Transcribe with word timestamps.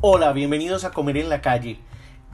Hola, 0.00 0.32
bienvenidos 0.32 0.84
a 0.84 0.92
Comer 0.92 1.16
en 1.16 1.28
la 1.28 1.40
Calle. 1.40 1.80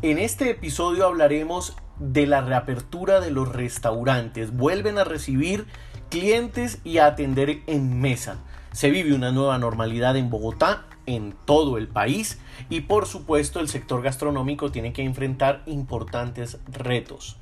En 0.02 0.18
este 0.18 0.50
episodio 0.50 1.07
hablaremos 1.07 1.75
de 1.99 2.26
la 2.26 2.42
reapertura 2.42 3.20
de 3.20 3.31
los 3.31 3.50
restaurantes. 3.50 4.54
Vuelven 4.54 4.99
a 4.99 5.04
recibir 5.04 5.65
clientes 6.11 6.83
y 6.84 6.99
a 6.99 7.06
atender 7.06 7.63
en 7.67 8.02
mesa. 8.02 8.36
Se 8.72 8.90
vive 8.90 9.14
una 9.14 9.32
nueva 9.32 9.56
normalidad 9.56 10.14
en 10.18 10.29
Bogotá, 10.29 10.84
en 11.06 11.34
todo 11.46 11.79
el 11.79 11.88
país 11.88 12.38
y 12.68 12.82
por 12.82 13.06
supuesto 13.06 13.61
el 13.61 13.68
sector 13.68 14.02
gastronómico 14.02 14.70
tiene 14.70 14.92
que 14.92 15.02
enfrentar 15.02 15.62
importantes 15.64 16.58
retos. 16.70 17.38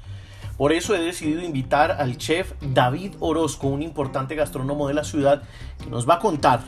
Por 0.56 0.72
eso 0.72 0.94
he 0.94 1.00
decidido 1.00 1.42
invitar 1.42 1.90
al 1.90 2.16
chef 2.16 2.52
David 2.60 3.14
Orozco, 3.18 3.66
un 3.66 3.82
importante 3.82 4.36
gastrónomo 4.36 4.86
de 4.86 4.94
la 4.94 5.02
ciudad, 5.02 5.42
que 5.82 5.90
nos 5.90 6.08
va 6.08 6.14
a 6.14 6.20
contar 6.20 6.60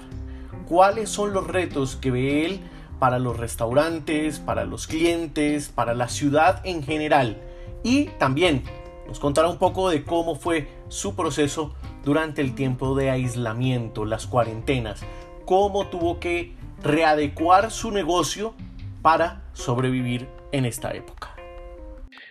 cuáles 0.67 1.09
son 1.09 1.33
los 1.33 1.47
retos 1.47 1.95
que 1.95 2.11
ve 2.11 2.47
él 2.47 2.61
para 3.05 3.19
los 3.19 3.37
restaurantes, 3.37 4.39
para 4.39 4.65
los 4.65 4.87
clientes, 4.87 5.69
para 5.69 5.93
la 5.93 6.09
ciudad 6.09 6.63
en 6.65 6.83
general. 6.83 7.37
Y 7.83 8.07
también 8.19 8.63
nos 9.07 9.21
contará 9.21 9.51
un 9.51 9.59
poco 9.59 9.91
de 9.91 10.05
cómo 10.05 10.37
fue 10.37 10.69
su 10.89 11.15
proceso 11.15 11.75
durante 12.03 12.41
el 12.41 12.55
tiempo 12.55 12.95
de 12.95 13.11
aislamiento, 13.11 14.07
las 14.07 14.27
cuarentenas, 14.27 15.03
cómo 15.45 15.89
tuvo 15.89 16.19
que 16.19 16.55
readecuar 16.83 17.71
su 17.71 17.91
negocio 17.91 18.55
para 19.03 19.43
sobrevivir 19.53 20.27
en 20.53 20.65
esta 20.65 20.95
época. 20.95 21.37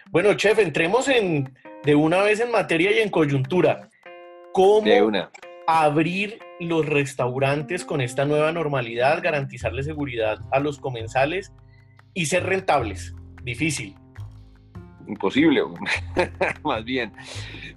Bueno, 0.09 0.33
chef, 0.33 0.57
entremos 0.57 1.07
en, 1.07 1.55
de 1.83 1.93
una 1.93 2.23
vez 2.23 2.39
en 2.39 2.49
materia 2.49 2.91
y 2.91 2.97
en 2.97 3.11
coyuntura. 3.11 3.91
¿Cómo 4.53 4.87
abrir 5.67 6.39
los 6.59 6.85
restaurantes 6.85 7.85
con 7.85 8.01
esta 8.01 8.25
nueva 8.25 8.51
normalidad, 8.51 9.21
garantizarle 9.21 9.83
seguridad 9.83 10.39
a 10.51 10.59
los 10.59 10.79
comensales 10.79 11.53
y 12.13 12.25
ser 12.27 12.43
rentables. 12.43 13.15
Difícil. 13.43 13.95
Imposible, 15.07 15.61
más 16.63 16.85
bien. 16.85 17.11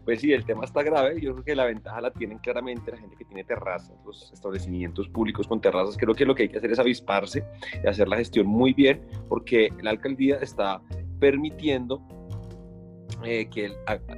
Pues 0.04 0.20
sí, 0.20 0.32
el 0.32 0.44
tema 0.44 0.64
está 0.64 0.82
grave. 0.82 1.20
Yo 1.20 1.32
creo 1.32 1.44
que 1.44 1.56
la 1.56 1.64
ventaja 1.64 2.00
la 2.00 2.12
tienen 2.12 2.38
claramente 2.38 2.92
la 2.92 2.98
gente 2.98 3.16
que 3.16 3.24
tiene 3.24 3.42
terrazas, 3.42 3.97
los 4.04 4.30
establecimientos 4.32 5.08
públicos 5.08 5.48
con 5.48 5.60
terrazas. 5.60 5.97
Creo 5.97 6.14
que 6.14 6.24
lo 6.24 6.34
que 6.34 6.44
hay 6.44 6.48
que 6.48 6.58
hacer 6.58 6.70
es 6.70 6.78
avisparse 6.78 7.44
y 7.82 7.86
hacer 7.88 8.06
la 8.06 8.16
gestión 8.16 8.47
muy 8.47 8.72
bien, 8.72 9.02
porque 9.28 9.70
la 9.82 9.91
alcaldía 9.91 10.36
está 10.36 10.80
permitiendo 11.19 12.06
eh, 13.27 13.48
que 13.50 13.72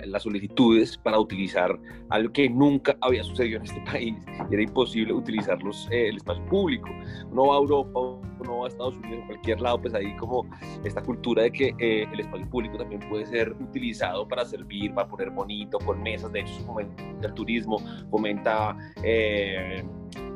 las 0.05 0.23
solicitudes 0.23 0.99
para 0.99 1.19
utilizar 1.19 1.79
algo 2.11 2.31
que 2.31 2.49
nunca 2.51 2.95
había 3.01 3.25
sucedido 3.25 3.57
en 3.57 3.65
este 3.65 3.81
país, 3.91 4.15
y 4.51 4.55
era 4.55 4.63
imposible 4.63 5.15
utilizar 5.15 5.59
eh, 5.91 6.09
el 6.09 6.17
espacio 6.17 6.45
público. 6.47 6.91
Uno 7.31 7.47
va 7.47 7.55
a 7.55 7.59
Europa, 7.59 8.01
uno 8.41 8.59
va 8.59 8.67
a 8.67 8.69
Estados 8.69 8.97
Unidos, 8.99 9.25
a 9.25 9.27
cualquier 9.29 9.61
lado, 9.63 9.81
pues 9.81 9.95
ahí 9.95 10.15
como 10.17 10.47
esta 10.85 11.03
cultura 11.03 11.45
de 11.45 11.53
que 11.53 11.75
eh, 11.79 12.07
el 12.13 12.21
espacio 12.21 12.49
público 12.51 12.77
también 12.77 13.01
puede 13.09 13.25
ser 13.25 13.51
utilizado 13.53 14.29
para 14.29 14.45
servir, 14.45 14.93
para 14.93 15.09
poner 15.09 15.31
bonito, 15.31 15.79
con 15.79 16.03
mesas, 16.03 16.31
de 16.33 16.41
hecho 16.41 16.53
fomenta 16.67 17.03
el 17.23 17.35
turismo, 17.35 17.79
fomenta... 18.11 18.77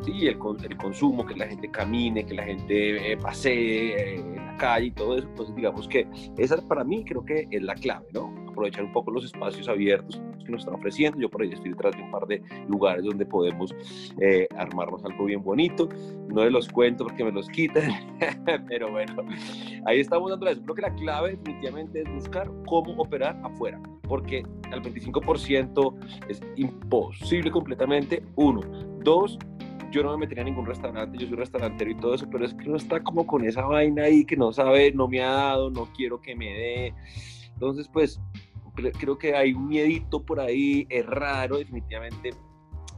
Sí, 0.05 0.27
el, 0.27 0.37
el, 0.65 0.77
consumo, 0.79 1.25
que 1.25 1.37
la 1.37 1.47
gente 1.47 1.71
camine, 1.71 2.27
que 2.27 2.35
la 2.35 2.43
gente 2.43 3.17
pasee 3.23 4.17
en 4.17 4.35
la 4.35 4.57
calle 4.57 4.87
y 4.87 4.91
todo 4.91 5.17
eso, 5.17 5.29
pues 5.37 5.55
digamos 5.55 5.87
que 5.87 6.09
esa 6.37 6.57
para 6.67 6.83
mí 6.83 7.05
creo 7.05 7.25
que 7.25 7.47
es 7.49 7.63
la 7.63 7.75
clave, 7.77 8.07
¿no? 8.13 8.42
Aprovechar 8.53 8.85
un 8.85 8.93
poco 8.93 9.11
los 9.11 9.25
espacios 9.25 9.69
abiertos 9.69 10.21
que 10.45 10.53
nos 10.53 10.61
están 10.61 10.75
ofreciendo. 10.75 11.19
Yo 11.19 11.29
por 11.29 11.43
ahí 11.43 11.53
estoy 11.53 11.71
detrás 11.71 11.97
de 11.97 12.03
un 12.03 12.11
par 12.11 12.27
de 12.27 12.43
lugares 12.69 13.05
donde 13.05 13.27
podemos 13.27 13.75
eh, 14.21 14.47
armarnos 14.57 15.05
algo 15.05 15.25
bien 15.25 15.43
bonito. 15.43 15.89
No 16.29 16.45
les 16.45 16.53
los 16.53 16.69
cuento 16.69 17.05
porque 17.05 17.25
me 17.25 17.33
los 17.33 17.49
quitan, 17.49 17.91
pero 18.69 18.91
bueno, 18.91 19.25
ahí 19.87 20.01
estamos 20.01 20.31
dando 20.31 20.47
eso. 20.47 20.63
Creo 20.63 20.75
que 20.75 20.83
la 20.83 20.95
clave 20.95 21.31
definitivamente 21.31 22.03
es 22.03 22.13
buscar 22.13 22.51
cómo 22.67 22.93
operar 23.03 23.41
afuera, 23.43 23.81
porque 24.03 24.45
al 24.71 24.83
25% 24.83 25.95
es 26.29 26.41
imposible 26.57 27.51
completamente. 27.51 28.23
Uno. 28.37 28.61
Dos, 29.03 29.37
yo 29.93 30.03
no 30.03 30.13
me 30.13 30.19
metería 30.19 30.43
a 30.43 30.47
ningún 30.47 30.67
restaurante, 30.67 31.19
yo 31.19 31.27
soy 31.29 31.37
restaurantero 31.37 31.91
y 31.91 31.95
todo 31.97 32.15
eso, 32.15 32.27
pero 32.31 32.45
es 32.45 32.55
que 32.55 32.69
uno 32.69 32.77
está 32.77 33.03
como 33.03 33.27
con 33.27 33.45
esa 33.45 33.63
vaina 33.63 34.05
ahí 34.05 34.25
que 34.25 34.37
no 34.37 34.53
sabe, 34.53 34.93
no 34.93 35.07
me 35.07 35.23
ha 35.23 35.31
dado, 35.31 35.71
no 35.71 35.89
quiero 35.95 36.21
que 36.21 36.35
me 36.35 36.47
dé. 36.47 36.95
Entonces, 37.63 37.89
pues 37.93 38.21
creo 38.99 39.17
que 39.17 39.37
hay 39.37 39.53
un 39.53 39.69
miedito 39.69 40.21
por 40.21 40.41
ahí, 40.41 40.85
es 40.91 41.07
raro 41.07 41.59
definitivamente 41.59 42.31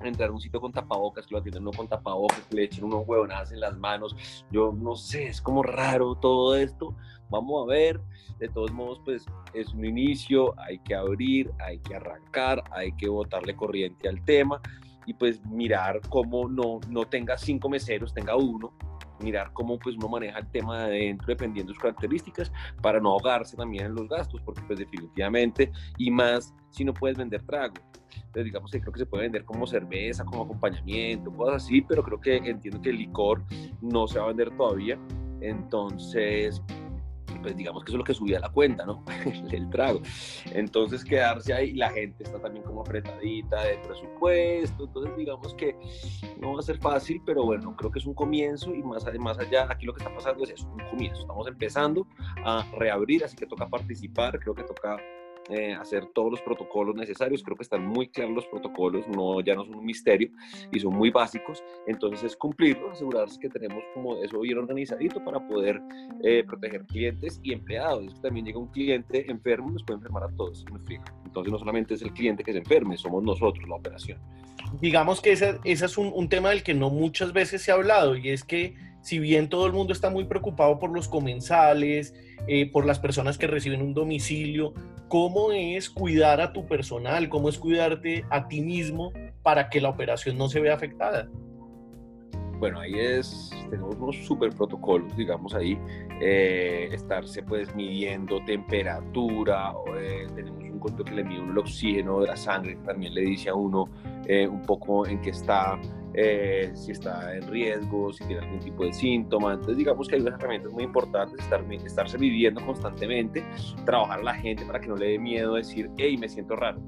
entrar 0.03 0.31
a 0.31 0.33
un 0.33 0.41
sitio 0.41 0.59
con 0.59 0.73
tapabocas, 0.73 1.27
que 1.27 1.35
lo 1.35 1.41
atienden 1.41 1.65
uno 1.65 1.73
con 1.77 1.87
tapabocas, 1.87 2.41
que 2.49 2.57
le 2.57 2.65
echen 2.65 2.85
unos 2.85 3.07
huevonadas 3.07 3.53
en 3.53 3.61
las 3.61 3.77
manos. 3.77 4.17
Yo 4.51 4.73
no 4.73 4.97
sé, 4.97 5.27
es 5.27 5.43
como 5.43 5.63
raro 5.63 6.15
todo 6.15 6.57
esto. 6.57 6.97
Vamos 7.29 7.63
a 7.63 7.71
ver. 7.71 8.01
De 8.39 8.49
todos 8.49 8.73
modos, 8.73 9.03
pues 9.05 9.27
es 9.53 9.69
un 9.75 9.85
inicio, 9.85 10.59
hay 10.59 10.79
que 10.79 10.95
abrir, 10.95 11.51
hay 11.59 11.79
que 11.81 11.97
arrancar, 11.97 12.65
hay 12.71 12.91
que 12.97 13.11
botarle 13.11 13.55
corriente 13.55 14.09
al 14.09 14.25
tema 14.25 14.63
y 15.05 15.13
pues 15.13 15.45
mirar 15.45 16.01
cómo 16.09 16.49
no, 16.49 16.81
no 16.89 17.05
tenga 17.05 17.37
cinco 17.37 17.69
meseros, 17.69 18.15
tenga 18.15 18.35
uno, 18.35 18.73
mirar 19.21 19.53
cómo 19.53 19.79
pues 19.79 19.97
uno 19.97 20.09
maneja 20.09 20.39
el 20.39 20.51
tema 20.51 20.79
de 20.79 20.85
adentro 20.85 21.27
dependiendo 21.29 21.71
de 21.71 21.75
sus 21.75 21.83
características 21.83 22.53
para 22.83 23.01
no 23.01 23.11
ahogarse 23.11 23.57
también 23.57 23.87
en 23.87 23.95
los 23.95 24.09
gastos, 24.09 24.41
porque 24.45 24.63
pues 24.67 24.79
definitivamente, 24.79 25.71
y 25.99 26.11
más 26.11 26.55
si 26.71 26.85
no 26.85 26.93
puedes 26.93 27.17
vender 27.17 27.43
trago. 27.43 27.75
Entonces 28.17 28.45
digamos 28.45 28.71
que 28.71 28.81
creo 28.81 28.93
que 28.93 28.99
se 29.01 29.07
puede 29.07 29.25
vender 29.25 29.45
como 29.45 29.67
cerveza, 29.67 30.25
como 30.25 30.45
acompañamiento, 30.45 31.33
cosas 31.33 31.65
así, 31.65 31.81
pero 31.83 32.03
creo 32.03 32.21
que 32.21 32.37
entiendo 32.37 32.81
que 32.81 32.91
el 32.91 32.99
licor 32.99 33.43
no 33.81 34.07
se 34.07 34.19
va 34.19 34.27
a 34.27 34.29
vender 34.29 34.57
todavía. 34.57 34.99
Entonces, 35.41 36.63
pues 37.45 37.59
digamos 37.59 37.85
que 37.85 37.91
eso 37.91 37.97
es 37.97 37.99
lo 37.99 38.05
que 38.05 38.15
subía 38.15 38.41
la 38.41 38.49
cuenta, 38.49 38.87
¿no? 38.87 39.05
el 39.53 39.69
trago. 39.69 40.01
Entonces 40.47 41.05
quedarse 41.05 41.53
ahí, 41.53 41.75
la 41.75 41.91
gente 41.91 42.25
está 42.25 42.39
también 42.39 42.65
como 42.65 42.81
apretadita 42.81 43.63
de 43.65 43.77
presupuesto, 43.87 44.85
entonces 44.85 45.15
digamos 45.15 45.53
que 45.53 45.77
no 46.41 46.55
va 46.55 46.61
a 46.61 46.63
ser 46.63 46.79
fácil, 46.79 47.21
pero 47.27 47.45
bueno, 47.45 47.77
creo 47.77 47.91
que 47.91 47.99
es 47.99 48.07
un 48.07 48.15
comienzo 48.15 48.75
y 48.75 48.83
más, 48.83 49.05
más 49.19 49.39
allá, 49.39 49.67
aquí 49.69 49.85
lo 49.85 49.93
que 49.93 50.03
está 50.03 50.15
pasando 50.15 50.43
es 50.45 50.53
eso, 50.53 50.67
un 50.73 50.89
comienzo. 50.89 51.21
Estamos 51.21 51.47
empezando 51.47 52.07
a 52.47 52.67
reabrir, 52.79 53.23
así 53.23 53.37
que 53.37 53.45
toca 53.45 53.69
participar, 53.69 54.41
creo 54.41 54.55
que 54.55 54.63
toca 54.63 54.97
eh, 55.51 55.75
hacer 55.75 56.07
todos 56.15 56.31
los 56.31 56.41
protocolos 56.43 56.95
necesarios. 56.95 57.43
Creo 57.43 57.57
que 57.57 57.63
están 57.63 57.87
muy 57.87 58.09
claros 58.09 58.35
los 58.35 58.47
protocolos, 58.47 59.07
no, 59.09 59.41
ya 59.41 59.55
no 59.55 59.65
son 59.65 59.77
un 59.77 59.85
misterio 59.85 60.31
y 60.73 60.81
son 60.81 60.95
muy 60.95 61.11
básicos. 61.11 61.63
Entonces 61.87 62.25
es 62.25 62.37
cumplirlos, 62.37 62.93
asegurarse 62.93 63.39
que 63.39 63.49
tenemos 63.49 63.83
como 63.95 64.17
eso 64.23 64.41
bien 64.41 64.59
organizadito 64.59 65.25
para 65.25 65.47
poder 65.47 65.81
eh, 66.23 66.45
proteger 66.45 66.85
clientes 66.87 67.41
y 67.43 67.53
empleados. 67.53 68.07
Es 68.07 68.15
que 68.15 68.21
también 68.21 68.47
llega 68.47 68.59
un 68.59 68.69
cliente 68.69 69.31
enfermo 69.31 69.71
nos 69.71 69.83
puede 69.83 69.99
enfermar 69.99 70.25
a 70.25 70.29
todos. 70.37 70.65
Entonces 71.25 71.53
no 71.53 71.59
solamente 71.59 71.95
es 71.95 72.03
el 72.03 72.13
cliente 72.13 72.45
que 72.45 72.53
se 72.53 72.59
enferme, 72.59 72.97
somos 72.97 73.23
nosotros 73.23 73.69
la 73.69 73.77
operación. 73.77 74.19
Digamos 74.81 75.21
que 75.21 75.33
ese, 75.33 75.59
ese 75.65 75.87
es 75.87 75.99
un, 75.99 76.11
un 76.15 76.29
tema 76.29 76.51
del 76.51 76.63
que 76.63 76.75
no 76.75 76.91
muchas 76.91 77.33
veces 77.33 77.63
se 77.63 77.71
ha 77.71 77.75
hablado 77.75 78.17
y 78.17 78.31
es 78.31 78.45
que 78.45 78.75
si 79.05 79.19
bien 79.19 79.51
todo 79.51 79.67
el 79.67 79.75
mundo 79.75 79.93
está 79.93 80.09
muy 80.09 80.25
preocupado 80.25 80.79
por 80.79 80.91
los 80.91 81.09
comensales, 81.09 82.15
eh, 82.49 82.71
por 82.73 82.87
las 82.87 82.99
personas 82.99 83.37
que 83.37 83.47
reciben 83.47 83.83
un 83.83 83.93
domicilio, 83.93 84.73
¿cómo 85.09 85.53
es 85.53 85.91
cuidar 85.91 86.41
a 86.41 86.55
tu 86.55 86.67
personal? 86.67 87.29
¿Cómo 87.29 87.51
es 87.51 87.59
cuidarte 87.59 88.25
a 88.31 88.49
ti 88.49 88.63
mismo 88.63 89.13
para 89.43 89.69
que 89.69 89.83
la 89.83 89.91
operación 89.91 90.39
no 90.39 90.49
se 90.49 90.59
vea 90.59 90.75
afectada? 90.75 91.29
Bueno, 92.59 92.81
ahí 92.81 92.99
es, 92.99 93.51
tenemos 93.69 93.95
unos 93.97 94.17
super 94.25 94.49
protocolos, 94.55 95.15
digamos 95.19 95.55
ahí, 95.55 95.79
eh, 96.23 96.89
estarse 96.91 97.43
pues 97.43 97.75
midiendo 97.75 98.43
temperatura, 98.47 99.75
eh, 99.99 100.27
tenemos 100.35 100.64
control 100.85 101.09
que 101.09 101.15
le 101.15 101.25
mide 101.25 101.43
el 101.43 101.59
oxígeno 101.59 102.21
de 102.21 102.29
la 102.29 102.37
sangre, 102.37 102.77
que 102.77 102.83
también 102.83 103.15
le 103.15 103.23
dice 103.23 103.51
a 103.51 103.55
uno 103.55 103.89
un 104.51 104.63
poco 104.63 105.07
en 105.07 105.21
qué 105.21 105.31
está 105.31 105.79
eh, 106.17 106.71
si 106.75 106.93
está 106.93 107.35
en 107.35 107.49
riesgo, 107.49 108.13
si 108.13 108.25
tiene 108.25 108.43
algún 108.43 108.61
tipo 108.61 108.85
de 108.85 108.93
síntoma. 108.93 109.55
Entonces, 109.55 109.77
digamos 109.77 110.07
que 110.07 110.15
hay 110.15 110.21
unas 110.21 110.39
herramientas 110.39 110.73
muy 110.73 110.85
importantes, 110.85 111.41
estar, 111.41 111.65
estarse 111.73 112.17
viviendo 112.17 112.65
constantemente, 112.65 113.45
trabajar 113.85 114.21
a 114.21 114.23
la 114.23 114.35
gente 114.35 114.65
para 114.65 114.79
que 114.79 114.87
no 114.87 114.97
le 114.97 115.09
dé 115.09 115.19
miedo 115.19 115.55
decir, 115.55 115.91
hey, 115.97 116.17
me 116.17 116.29
siento 116.29 116.55
raro. 116.55 116.81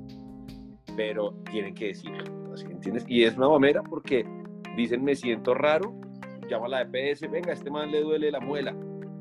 Pero 0.97 1.35
tienen 1.51 1.75
que 1.75 1.89
decirlo, 1.89 2.25
¿entiendes? 2.71 3.05
Y 3.09 3.25
es 3.25 3.37
una 3.37 3.49
mamera 3.49 3.83
porque 3.83 4.25
dicen, 4.77 5.03
me 5.03 5.17
siento 5.17 5.55
raro, 5.55 5.93
llama 6.49 6.67
a 6.67 6.69
la 6.69 6.83
EPS, 6.83 7.29
venga, 7.29 7.53
este 7.53 7.69
man 7.69 7.91
le 7.91 8.03
duele 8.03 8.31
la 8.31 8.41
muela, 8.41 8.73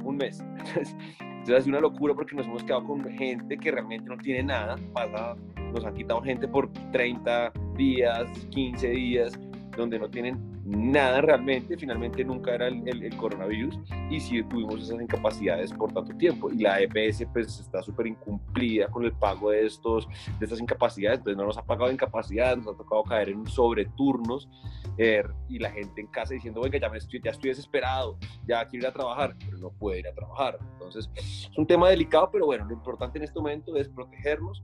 un 0.03 0.17
mes. 0.17 0.43
Entonces 1.45 1.65
es 1.65 1.67
una 1.67 1.79
locura 1.79 2.15
porque 2.15 2.35
nos 2.35 2.47
hemos 2.47 2.63
quedado 2.63 2.83
con 2.85 3.03
gente 3.03 3.55
que 3.55 3.69
realmente 3.69 4.09
no 4.09 4.17
tiene 4.17 4.41
nada, 4.41 4.77
pasa, 4.93 5.35
nos 5.71 5.85
han 5.85 5.93
quitado 5.93 6.19
gente 6.23 6.47
por 6.47 6.73
30 6.91 7.53
días, 7.77 8.27
15 8.49 8.89
días, 8.89 9.39
donde 9.77 9.99
no 9.99 10.09
tienen 10.09 10.54
nada 10.75 11.21
realmente, 11.21 11.77
finalmente 11.77 12.23
nunca 12.23 12.53
era 12.53 12.67
el, 12.67 12.87
el, 12.87 13.15
coronavirus 13.17 13.79
y 14.09 14.19
sí 14.19 14.43
tuvimos 14.43 14.81
esas 14.81 15.01
incapacidades 15.01 15.71
por 15.71 15.91
tanto 15.91 16.15
tiempo 16.17 16.51
y 16.51 16.59
la 16.59 16.81
EPS 16.81 17.25
pues 17.33 17.59
está 17.59 17.81
súper 17.81 18.07
incumplida 18.07 18.87
con 18.87 19.05
el 19.05 19.13
pago 19.13 19.51
de, 19.51 19.65
estos, 19.65 20.07
de 20.39 20.45
estas 20.45 20.59
incapacidades, 20.59 21.19
entonces 21.19 21.37
no 21.37 21.45
nos 21.45 21.57
ha 21.57 21.63
pagado 21.63 21.91
incapacidad, 21.91 22.57
nos 22.57 22.75
ha 22.75 22.77
tocado 22.77 23.03
caer 23.03 23.29
en 23.29 23.45
sobreturnos 23.47 24.49
eh, 24.97 25.23
y 25.49 25.59
la 25.59 25.71
gente 25.71 26.01
en 26.01 26.07
casa 26.07 26.33
diciendo, 26.33 26.61
oiga, 26.61 26.79
ya, 26.79 26.89
me 26.89 26.97
estoy, 26.97 27.21
ya 27.23 27.31
estoy 27.31 27.49
desesperado, 27.49 28.17
ya 28.47 28.65
quiero 28.65 28.85
ir 28.85 28.89
a 28.89 28.93
trabajar, 28.93 29.35
pero 29.45 29.57
no 29.57 29.69
puede 29.71 29.99
ir 29.99 30.07
a 30.07 30.13
trabajar. 30.13 30.57
Entonces 30.73 31.09
es 31.15 31.51
un 31.57 31.65
tema 31.65 31.89
delicado, 31.89 32.29
pero 32.31 32.45
bueno, 32.45 32.65
lo 32.65 32.73
importante 32.73 33.17
en 33.17 33.23
este 33.23 33.39
momento 33.39 33.75
es 33.75 33.89
protegernos 33.89 34.63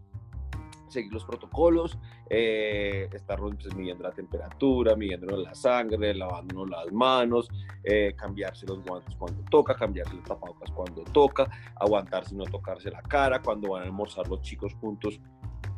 seguir 0.92 1.14
los 1.14 1.26
protocolos, 1.26 1.98
eh, 2.30 3.10
pues, 3.10 3.76
midiendo 3.76 4.04
la 4.04 4.12
temperatura, 4.12 4.96
midiendo 4.96 5.36
la 5.38 5.56
sangre, 5.56 6.14
lavándonos 6.14 6.70
las 6.70 6.92
manos, 6.92 7.50
eh, 7.84 8.14
cambiarse 8.16 8.66
los 8.66 8.84
guantes 8.84 9.16
cuando 9.16 9.44
toca, 9.50 9.76
cambiarse 9.76 10.14
los 10.14 10.24
tapabocas 10.24 10.72
cuando 10.72 11.04
toca, 11.06 11.50
aguantarse 11.76 12.36
y 12.36 12.38
no 12.38 12.46
tocarse 12.46 12.92
la 12.92 13.02
cara, 13.02 13.42
cuando 13.42 13.72
van 13.72 13.84
a 13.84 13.86
almorzar 13.86 14.28
los 14.28 14.42
chicos 14.42 14.74
juntos 14.76 15.20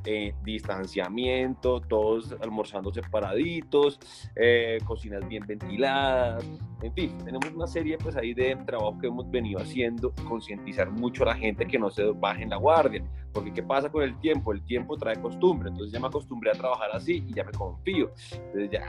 eh, 0.06 0.34
distanciamiento, 0.44 1.82
todos 1.82 2.36
almorzando 2.42 2.92
separaditos, 2.94 4.00
eh, 4.36 4.78
cocinas 4.86 5.28
bien 5.28 5.46
ventiladas, 5.46 6.46
en 6.82 6.94
fin, 6.94 7.18
tenemos 7.24 7.50
una 7.52 7.68
serie 7.68 7.98
pues 7.98 8.16
ahí 8.18 8.34
de 8.34 8.56
trabajo 8.66 8.98
que 9.00 9.08
hemos 9.08 9.30
venido 9.32 9.60
haciendo, 9.60 10.14
concientizar 10.28 10.92
mucho 10.92 11.24
a 11.24 11.28
la 11.28 11.36
gente 11.36 11.66
que 11.66 11.80
no 11.80 11.90
se 11.90 12.04
baje 12.12 12.44
en 12.44 12.50
la 12.50 12.58
guardia, 12.58 13.04
porque 13.32 13.54
¿qué 13.54 13.64
pasa 13.64 13.90
con 13.90 14.04
el 14.04 14.20
tiempo? 14.20 14.52
El 14.52 14.62
tiempo 14.64 14.98
trae 14.98 15.16
costumbre, 15.22 15.70
entonces 15.70 15.94
ya 15.94 16.00
me 16.00 16.08
acostumbré 16.08 16.52
a 16.52 16.54
trabajar 16.54 16.90
así 16.94 17.24
y 17.28 17.34
ya 17.34 17.44
me 17.46 17.52
confío, 17.52 18.12
entonces 18.32 18.70
ya 18.72 18.84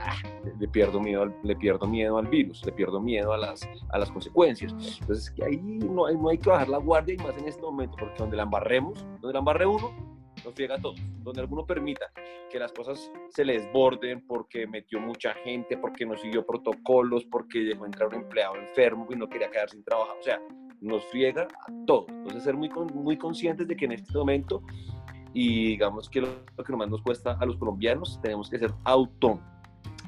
le 0.59 0.67
pierdo 0.67 0.99
miedo, 0.99 1.33
le 1.43 1.55
pierdo 1.55 1.87
miedo 1.87 2.17
al 2.17 2.27
virus, 2.27 2.65
le 2.65 2.71
pierdo 2.73 2.99
miedo 2.99 3.31
a 3.31 3.37
las, 3.37 3.67
a 3.89 3.97
las 3.97 4.11
consecuencias, 4.11 4.73
entonces 4.99 5.31
que 5.31 5.45
ahí 5.45 5.57
no 5.57 6.05
no 6.11 6.29
hay 6.29 6.37
que 6.37 6.49
bajar 6.49 6.69
la 6.69 6.77
guardia 6.77 7.15
y 7.15 7.17
más 7.17 7.37
en 7.37 7.47
este 7.47 7.61
momento, 7.61 7.95
porque 7.97 8.15
donde 8.17 8.37
la 8.37 8.43
embarremos, 8.43 9.05
donde 9.21 9.33
la 9.33 9.39
embarre 9.39 9.65
uno, 9.65 10.14
nos 10.45 10.53
friega 10.53 10.75
a 10.75 10.81
todos, 10.81 11.01
donde 11.23 11.41
alguno 11.41 11.65
permita 11.65 12.11
que 12.49 12.59
las 12.59 12.71
cosas 12.71 13.11
se 13.29 13.43
les 13.43 13.63
desborden 13.63 14.25
porque 14.25 14.67
metió 14.67 14.99
mucha 14.99 15.33
gente, 15.33 15.77
porque 15.77 16.05
no 16.05 16.15
siguió 16.15 16.45
protocolos, 16.45 17.25
porque 17.25 17.59
dejó 17.59 17.85
entrar 17.85 18.09
un 18.09 18.15
empleado 18.15 18.55
enfermo 18.55 19.07
y 19.09 19.15
no 19.15 19.27
quería 19.27 19.49
quedar 19.49 19.69
sin 19.69 19.83
trabajo, 19.83 20.15
o 20.19 20.23
sea, 20.23 20.39
nos 20.81 21.03
friega 21.05 21.43
a 21.43 21.85
todos. 21.85 22.05
Entonces, 22.09 22.43
ser 22.43 22.55
muy, 22.55 22.69
muy 22.93 23.17
conscientes 23.17 23.67
de 23.67 23.75
que 23.75 23.85
en 23.85 23.93
este 23.93 24.13
momento, 24.17 24.61
y 25.33 25.69
digamos 25.69 26.09
que 26.09 26.21
lo, 26.21 26.27
lo 26.55 26.63
que 26.63 26.75
más 26.75 26.89
nos 26.89 27.01
cuesta 27.01 27.37
a 27.39 27.45
los 27.45 27.57
colombianos, 27.57 28.19
tenemos 28.21 28.49
que 28.49 28.59
ser 28.59 28.71
autónomos 28.83 29.54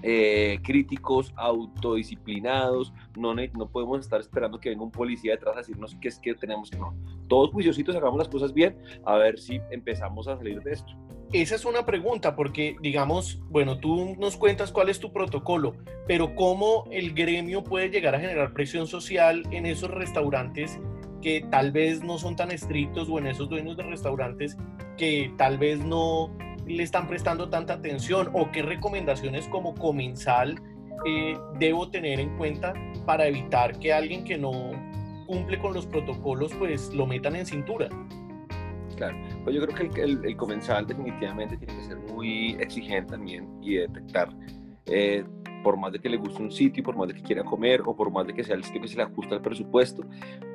eh, 0.03 0.59
críticos, 0.63 1.33
autodisciplinados, 1.35 2.93
no, 3.15 3.33
no 3.33 3.69
podemos 3.69 3.99
estar 3.99 4.19
esperando 4.19 4.59
que 4.59 4.69
venga 4.69 4.83
un 4.83 4.91
policía 4.91 5.33
detrás 5.33 5.55
a 5.55 5.59
decirnos 5.59 5.95
qué 6.01 6.07
es 6.09 6.19
que 6.19 6.33
tenemos 6.35 6.69
que 6.69 6.77
no. 6.77 6.95
Todos 7.27 7.51
juiciositos 7.51 7.95
hagamos 7.95 8.19
las 8.19 8.29
cosas 8.29 8.53
bien, 8.53 8.77
a 9.05 9.15
ver 9.15 9.39
si 9.39 9.59
empezamos 9.71 10.27
a 10.27 10.37
salir 10.37 10.61
de 10.61 10.73
esto. 10.73 10.93
Esa 11.33 11.55
es 11.55 11.65
una 11.65 11.85
pregunta, 11.85 12.35
porque 12.37 12.77
digamos, 12.81 13.41
bueno, 13.49 13.79
tú 13.79 14.15
nos 14.17 14.37
cuentas 14.37 14.71
cuál 14.71 14.87
es 14.87 14.99
tu 14.99 15.11
protocolo, 15.11 15.75
pero 16.07 16.35
¿cómo 16.35 16.85
el 16.89 17.13
gremio 17.13 17.63
puede 17.63 17.89
llegar 17.89 18.15
a 18.15 18.19
generar 18.19 18.53
presión 18.53 18.87
social 18.87 19.43
en 19.51 19.65
esos 19.65 19.91
restaurantes 19.91 20.79
que 21.21 21.45
tal 21.49 21.71
vez 21.71 22.01
no 22.01 22.17
son 22.17 22.37
tan 22.37 22.51
estrictos 22.51 23.09
o 23.09 23.19
en 23.19 23.27
esos 23.27 23.49
dueños 23.49 23.75
de 23.75 23.83
restaurantes 23.83 24.57
que 24.97 25.33
tal 25.37 25.57
vez 25.57 25.83
no 25.83 26.31
le 26.67 26.83
están 26.83 27.07
prestando 27.07 27.49
tanta 27.49 27.73
atención 27.73 28.29
o 28.33 28.51
qué 28.51 28.61
recomendaciones 28.61 29.47
como 29.47 29.73
comensal 29.75 30.61
eh, 31.05 31.37
debo 31.59 31.89
tener 31.89 32.19
en 32.19 32.35
cuenta 32.37 32.73
para 33.05 33.27
evitar 33.27 33.77
que 33.79 33.93
alguien 33.93 34.23
que 34.23 34.37
no 34.37 34.51
cumple 35.25 35.59
con 35.59 35.73
los 35.73 35.85
protocolos 35.85 36.53
pues 36.55 36.93
lo 36.93 37.05
metan 37.05 37.35
en 37.35 37.45
cintura. 37.45 37.89
Claro, 38.95 39.15
pues 39.43 39.55
yo 39.55 39.65
creo 39.65 39.89
que 39.91 40.01
el, 40.01 40.37
comensal 40.37 40.87
definitivamente 40.87 41.55
tiene 41.57 41.75
que 41.75 41.83
ser 41.83 41.97
muy 41.97 42.57
exigente 42.59 43.11
también 43.11 43.47
y 43.61 43.75
detectar 43.75 44.29
eh, 44.87 45.23
por 45.67 45.75
más 45.75 45.91
de 45.91 45.99
que 45.99 46.07
le 46.07 46.15
guste 46.15 46.41
un 46.41 46.49
sitio, 46.49 46.81
por 46.81 46.95
más 46.95 47.09
de 47.09 47.13
que 47.13 47.21
quiera 47.21 47.43
comer 47.43 47.81
o 47.85 47.93
por 47.93 48.09
más 48.09 48.25
de 48.25 48.33
que 48.33 48.41
sea 48.41 48.55
el 48.55 48.63
sitio 48.63 48.79
que 48.79 48.87
se 48.87 48.95
le 48.95 49.03
ajusta 49.03 49.35
al 49.35 49.41
presupuesto, 49.41 50.01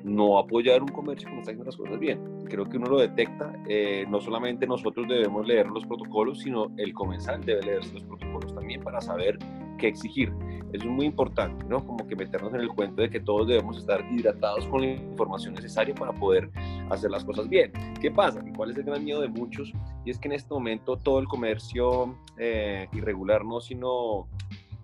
no 0.04 0.38
apoyar 0.38 0.80
un 0.80 0.88
comercio 0.88 1.28
que 1.28 1.34
no 1.34 1.40
está 1.40 1.50
haciendo 1.50 1.66
las 1.66 1.76
cosas 1.76 2.00
bien. 2.00 2.18
Creo 2.48 2.66
que 2.66 2.78
uno 2.78 2.86
lo 2.86 2.98
detecta, 2.98 3.52
eh, 3.68 4.06
no 4.08 4.22
solamente 4.22 4.66
nosotros 4.66 5.06
debemos 5.06 5.46
leer 5.46 5.66
los 5.66 5.84
protocolos, 5.84 6.38
sino 6.38 6.72
el 6.78 6.94
comensal 6.94 7.44
debe 7.44 7.60
leer 7.60 7.92
los 7.92 8.02
protocolos 8.04 8.54
también 8.54 8.80
para 8.80 9.02
saber 9.02 9.38
qué 9.76 9.88
exigir. 9.88 10.32
Eso 10.72 10.84
es 10.86 10.90
muy 10.90 11.04
importante, 11.04 11.66
¿no? 11.66 11.84
Como 11.84 12.06
que 12.06 12.16
meternos 12.16 12.54
en 12.54 12.60
el 12.60 12.68
cuento 12.70 13.02
de 13.02 13.10
que 13.10 13.20
todos 13.20 13.46
debemos 13.46 13.76
estar 13.76 14.02
hidratados 14.10 14.66
con 14.68 14.80
la 14.80 14.92
información 14.92 15.52
necesaria 15.52 15.94
para 15.94 16.12
poder 16.14 16.50
hacer 16.88 17.10
las 17.10 17.22
cosas 17.22 17.50
bien. 17.50 17.70
¿Qué 18.00 18.10
pasa? 18.10 18.42
¿Y 18.46 18.52
cuál 18.52 18.70
es 18.70 18.78
el 18.78 18.84
gran 18.84 19.04
miedo 19.04 19.20
de 19.20 19.28
muchos? 19.28 19.70
Y 20.06 20.10
es 20.10 20.18
que 20.18 20.28
en 20.28 20.32
este 20.32 20.54
momento 20.54 20.96
todo 20.96 21.18
el 21.18 21.26
comercio 21.26 22.16
eh, 22.38 22.88
irregular, 22.94 23.44
no, 23.44 23.60
sino 23.60 24.28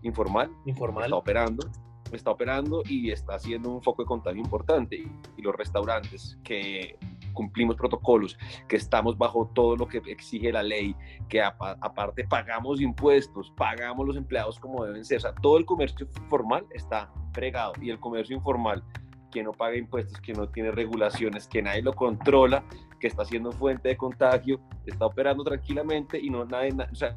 informal, 0.03 0.51
informal. 0.67 1.05
está 1.05 1.17
operando, 1.17 1.71
está 2.13 2.31
operando 2.31 2.83
y 2.87 3.11
está 3.11 3.35
haciendo 3.35 3.71
un 3.71 3.83
foco 3.83 4.03
de 4.03 4.07
contagio 4.07 4.41
importante. 4.41 4.97
Y, 4.97 5.43
los 5.43 5.55
restaurantes 5.55 6.39
que 6.43 6.99
cumplimos 7.33 7.77
protocolos, 7.77 8.37
que 8.67 8.77
estamos 8.77 9.17
bajo 9.17 9.51
todo 9.55 9.77
lo 9.77 9.87
que 9.87 10.03
exige 10.07 10.53
la 10.53 10.63
ley, 10.63 10.95
que 11.29 11.41
aparte 11.41 12.25
pagamos 12.25 12.81
impuestos, 12.81 13.53
pagamos 13.57 14.07
los 14.07 14.17
empleados 14.17 14.59
como 14.59 14.85
deben 14.85 15.05
ser. 15.05 15.19
O 15.19 15.21
sea, 15.21 15.35
todo 15.35 15.57
el 15.57 15.65
comercio 15.65 16.09
formal 16.29 16.67
está 16.75 17.11
fregado 17.33 17.73
y 17.81 17.91
el 17.91 18.01
comercio 18.01 18.37
informal 18.37 18.83
que 19.31 19.43
no 19.43 19.53
paga 19.53 19.77
impuestos, 19.77 20.21
que 20.21 20.33
no 20.33 20.49
tiene 20.49 20.71
regulaciones, 20.73 21.47
que 21.47 21.63
nadie 21.63 21.83
lo 21.83 21.93
controla, 21.93 22.65
que 22.99 23.07
está 23.07 23.25
siendo 23.25 23.53
fuente 23.53 23.91
de 23.91 23.97
contagio, 23.97 24.61
está 24.87 25.07
operando 25.07 25.45
tranquilamente 25.45 26.19
y 26.19 26.31
no 26.31 26.45
nadie, 26.45 26.75
o 26.91 26.95
sea, 26.95 27.17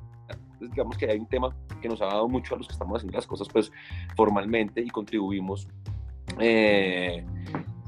digamos 0.69 0.97
que 0.97 1.09
hay 1.09 1.17
un 1.17 1.27
tema 1.27 1.55
que 1.81 1.89
nos 1.89 2.01
ha 2.01 2.05
dado 2.05 2.27
mucho 2.27 2.55
a 2.55 2.57
los 2.57 2.67
que 2.67 2.73
estamos 2.73 2.97
haciendo 2.97 3.17
las 3.17 3.27
cosas 3.27 3.47
pues 3.51 3.71
formalmente 4.15 4.81
y 4.81 4.89
contribuimos 4.89 5.67
eh, 6.39 7.25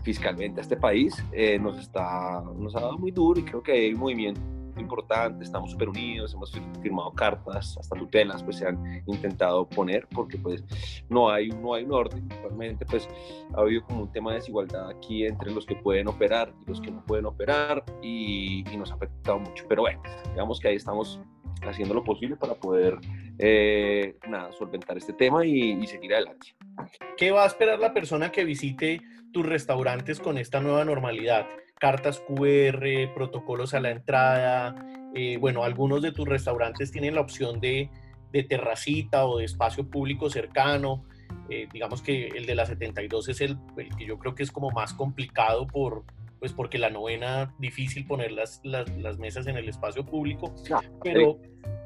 fiscalmente 0.04 0.60
a 0.60 0.64
este 0.64 0.76
país, 0.76 1.24
eh, 1.32 1.58
nos, 1.58 1.80
está, 1.80 2.44
nos 2.58 2.76
ha 2.76 2.82
dado 2.82 2.98
muy 2.98 3.12
duro 3.12 3.40
y 3.40 3.44
creo 3.44 3.64
que 3.64 3.72
hay 3.72 3.94
un 3.94 4.00
movimiento 4.00 4.42
importante, 4.78 5.44
estamos 5.44 5.72
súper 5.72 5.90
unidos, 5.90 6.34
hemos 6.34 6.52
firmado 6.82 7.12
cartas, 7.12 7.78
hasta 7.78 7.96
tutelas 7.96 8.44
pues 8.44 8.58
se 8.58 8.68
han 8.68 9.04
intentado 9.06 9.68
poner 9.68 10.08
porque 10.14 10.38
pues 10.38 10.64
no 11.10 11.30
hay, 11.30 11.50
no 11.50 11.74
hay 11.74 11.84
un 11.84 11.94
orden, 11.94 12.28
realmente 12.30 12.86
pues 12.86 13.08
ha 13.56 13.62
habido 13.62 13.84
como 13.84 14.04
un 14.04 14.12
tema 14.12 14.32
de 14.32 14.38
desigualdad 14.38 14.90
aquí 14.90 15.26
entre 15.26 15.52
los 15.52 15.66
que 15.66 15.76
pueden 15.76 16.08
operar 16.08 16.54
y 16.66 16.70
los 16.70 16.82
que 16.82 16.92
no 16.92 17.04
pueden 17.06 17.26
operar 17.26 17.84
y, 18.02 18.64
y 18.70 18.78
nos 18.78 18.92
ha 18.92 18.96
afectado 18.96 19.40
mucho, 19.40 19.66
pero 19.70 19.84
bueno, 19.84 20.02
digamos 20.32 20.60
que 20.60 20.70
ahí 20.70 20.76
estamos 20.76 21.20
haciendo 21.62 21.94
lo 21.94 22.04
posible 22.04 22.36
para 22.36 22.56
poder 22.56 22.98
eh, 23.40 24.16
nada, 24.28 24.52
solventar 24.52 24.98
este 24.98 25.14
tema 25.14 25.46
y, 25.46 25.86
seguir 25.88 26.14
adelante. 26.14 26.56
¿Qué 27.18 27.32
va 27.32 27.44
a 27.44 27.48
esperar 27.48 27.80
la 27.80 27.94
persona 27.94 28.32
que 28.32 28.44
visite 28.44 29.02
tus 29.32 29.46
restaurantes 29.46 30.20
con 30.20 30.38
esta 30.38 30.60
nueva 30.60 30.86
normalidad? 30.86 31.48
Cartas 31.80 32.20
QR, 32.20 33.14
protocolos 33.14 33.74
a 33.74 33.80
la 33.80 33.92
entrada. 33.92 34.76
Eh, 35.16 35.38
bueno, 35.38 35.64
algunos 35.64 36.02
de 36.02 36.12
tus 36.12 36.28
restaurantes 36.28 36.92
tienen 36.92 37.16
la 37.16 37.22
opción 37.22 37.60
de, 37.60 37.90
de 38.32 38.44
terracita 38.44 39.26
o 39.26 39.38
de 39.38 39.46
espacio 39.46 39.90
público 39.90 40.30
cercano. 40.30 41.06
Eh, 41.50 41.68
digamos 41.72 42.02
que 42.02 42.28
el 42.28 42.46
de 42.46 42.56
la 42.56 42.66
72 42.66 43.30
es 43.30 43.42
el, 43.42 43.58
el, 43.78 43.96
que 43.96 44.06
yo 44.06 44.18
creo 44.18 44.34
que 44.34 44.44
es 44.44 44.52
como 44.52 44.72
más 44.72 44.94
complicado 44.94 45.68
por, 45.68 46.04
pues 46.44 46.52
porque 46.52 46.78
la 46.78 46.90
novena, 46.90 47.56
difícil 47.58 48.06
poner 48.06 48.34
las, 48.34 48.60
las, 48.66 49.18
mesas 49.18 49.48
en 49.48 49.56
el 49.56 49.70
espacio 49.70 50.06
público, 50.06 50.54
pero, 51.02 51.40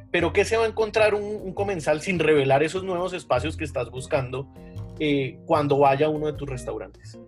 pero 0.09 0.33
¿qué 0.33 0.45
se 0.45 0.57
va 0.57 0.63
a 0.63 0.67
encontrar 0.67 1.13
un, 1.13 1.53
comensal 1.53 2.01
sin 2.01 2.17
revelar 2.17 2.63
esos 2.63 2.83
nuevos 2.83 3.13
espacios 3.13 3.55
que 3.55 3.65
estás 3.65 3.91
buscando 3.91 4.51
eh, 4.99 5.37
cuando 5.45 5.77
vaya 5.77 6.07
a 6.07 6.09
uno 6.09 6.25
de 6.25 6.33
tus 6.33 6.49
restaurantes? 6.49 7.19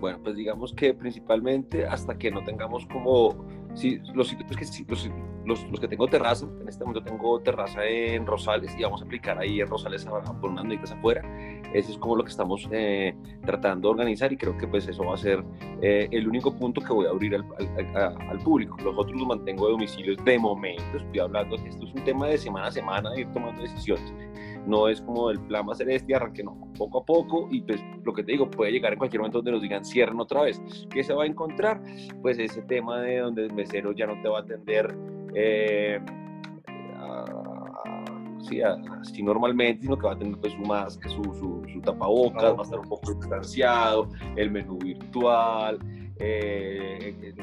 Bueno, 0.00 0.18
pues 0.22 0.34
digamos 0.34 0.72
que 0.72 0.94
principalmente 0.94 1.84
hasta 1.84 2.16
que 2.16 2.30
no 2.30 2.42
tengamos 2.42 2.86
como 2.86 3.46
Sí, 3.76 4.00
los 4.14 4.28
sitios 4.28 4.56
que, 4.56 4.64
los, 4.88 5.10
los, 5.44 5.70
los, 5.70 5.80
que 5.80 5.86
tengo 5.86 6.08
terraza, 6.08 6.46
en 6.62 6.66
este 6.66 6.82
momento 6.82 7.04
tengo 7.04 7.38
terraza 7.40 7.84
en 7.84 8.24
Rosales 8.24 8.74
y 8.78 8.82
vamos 8.82 9.02
a 9.02 9.04
aplicar 9.04 9.38
ahí 9.38 9.60
en 9.60 9.66
Rosales 9.66 10.06
a, 10.06 10.22
por 10.40 10.48
unas 10.48 10.64
medidas 10.64 10.92
afuera. 10.92 11.22
Eso 11.74 11.92
es 11.92 11.98
como 11.98 12.16
lo 12.16 12.24
que 12.24 12.30
estamos 12.30 12.66
eh, 12.72 13.14
tratando 13.44 13.88
de 13.88 13.92
organizar 13.92 14.32
y 14.32 14.38
creo 14.38 14.56
que 14.56 14.66
pues 14.66 14.88
eso 14.88 15.04
va 15.04 15.12
a 15.12 15.18
ser 15.18 15.44
eh, 15.82 16.08
el 16.10 16.26
único 16.26 16.56
punto 16.56 16.80
que 16.80 16.90
voy 16.90 17.04
a 17.04 17.10
abrir 17.10 17.34
al, 17.34 17.44
al, 17.94 18.16
al, 18.30 18.38
público. 18.38 18.78
Los 18.82 18.96
otros 18.96 19.14
los 19.14 19.28
mantengo 19.28 19.66
de 19.66 19.72
domicilios 19.72 20.24
de 20.24 20.38
momento. 20.38 20.96
Estoy 20.96 21.18
hablando 21.18 21.56
esto 21.56 21.84
es 21.84 21.92
un 21.92 22.04
tema 22.04 22.28
de 22.28 22.38
semana 22.38 22.68
a 22.68 22.72
semana 22.72 23.10
de 23.10 23.20
ir 23.20 23.32
tomando 23.32 23.60
decisiones 23.60 24.10
no 24.66 24.88
es 24.88 25.00
como 25.00 25.30
el 25.30 25.40
plan 25.40 25.66
va 25.68 25.72
a 25.72 25.76
ser 25.76 25.88
este 25.90 26.12
y 26.12 26.14
arranque, 26.14 26.42
no, 26.42 26.56
poco 26.76 26.98
a 26.98 27.04
poco 27.04 27.48
y 27.50 27.62
pues 27.62 27.80
lo 28.04 28.12
que 28.12 28.22
te 28.22 28.32
digo, 28.32 28.50
puede 28.50 28.72
llegar 28.72 28.92
en 28.92 28.98
cualquier 28.98 29.20
momento 29.20 29.38
donde 29.38 29.52
nos 29.52 29.62
digan 29.62 29.84
cierren 29.84 30.20
otra 30.20 30.42
vez. 30.42 30.60
¿Qué 30.90 31.02
se 31.02 31.14
va 31.14 31.24
a 31.24 31.26
encontrar? 31.26 31.80
Pues 32.22 32.38
ese 32.38 32.62
tema 32.62 33.00
de 33.00 33.18
donde 33.18 33.46
el 33.46 33.52
mesero 33.52 33.92
ya 33.92 34.06
no 34.06 34.20
te 34.22 34.28
va 34.28 34.38
a 34.38 34.42
atender. 34.42 34.96
Eh, 35.34 36.00
¿sí? 38.48 38.60
así 38.62 39.22
normalmente, 39.22 39.82
sino 39.82 39.96
que 39.96 40.06
va 40.06 40.12
a 40.12 40.18
tener 40.18 40.36
pues, 40.38 40.52
su 40.52 40.60
máscara, 40.60 41.14
su, 41.14 41.22
su, 41.22 41.62
su 41.72 41.80
tapabocas, 41.80 42.54
va 42.54 42.60
a 42.60 42.62
estar 42.62 42.78
un 42.78 42.88
poco 42.88 43.14
distanciado, 43.14 44.08
el 44.36 44.50
menú 44.50 44.78
virtual, 44.78 45.78
eh, 46.18 47.34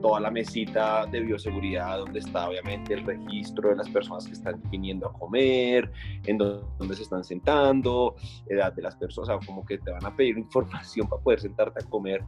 toda 0.00 0.20
la 0.20 0.30
mesita 0.30 1.06
de 1.06 1.20
bioseguridad 1.20 1.98
donde 1.98 2.20
está 2.20 2.48
obviamente 2.48 2.94
el 2.94 3.04
registro 3.04 3.70
de 3.70 3.76
las 3.76 3.88
personas 3.88 4.26
que 4.26 4.32
están 4.32 4.62
viniendo 4.70 5.08
a 5.08 5.12
comer, 5.12 5.90
en 6.26 6.38
donde 6.38 6.94
se 6.94 7.02
están 7.02 7.24
sentando, 7.24 8.14
edad 8.48 8.72
de 8.72 8.82
las 8.82 8.96
personas, 8.96 9.30
o 9.30 9.40
sea, 9.40 9.46
como 9.46 9.64
que 9.64 9.78
te 9.78 9.90
van 9.90 10.04
a 10.04 10.14
pedir 10.14 10.38
información 10.38 11.08
para 11.08 11.22
poder 11.22 11.40
sentarte 11.40 11.84
a 11.84 11.88
comer 11.88 12.24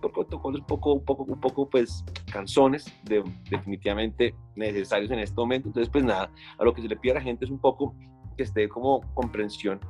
por 0.00 0.12
protocolos 0.12 0.60
un 0.60 0.66
poco, 0.66 0.92
un 0.92 1.04
poco, 1.04 1.22
un 1.24 1.40
poco, 1.40 1.68
pues, 1.68 2.04
canzones, 2.30 2.84
de, 3.04 3.24
definitivamente 3.50 4.34
necesarios 4.54 5.10
en 5.10 5.20
este 5.20 5.34
momento. 5.34 5.68
Entonces, 5.68 5.90
pues 5.90 6.04
nada, 6.04 6.30
a 6.58 6.64
lo 6.64 6.74
que 6.74 6.82
se 6.82 6.88
le 6.88 6.96
pide 6.96 7.12
a 7.12 7.14
la 7.16 7.22
gente 7.22 7.46
es 7.46 7.50
un 7.50 7.58
poco 7.58 7.94
que 8.36 8.42
esté 8.42 8.68
como 8.68 9.00
comprensión 9.14 9.80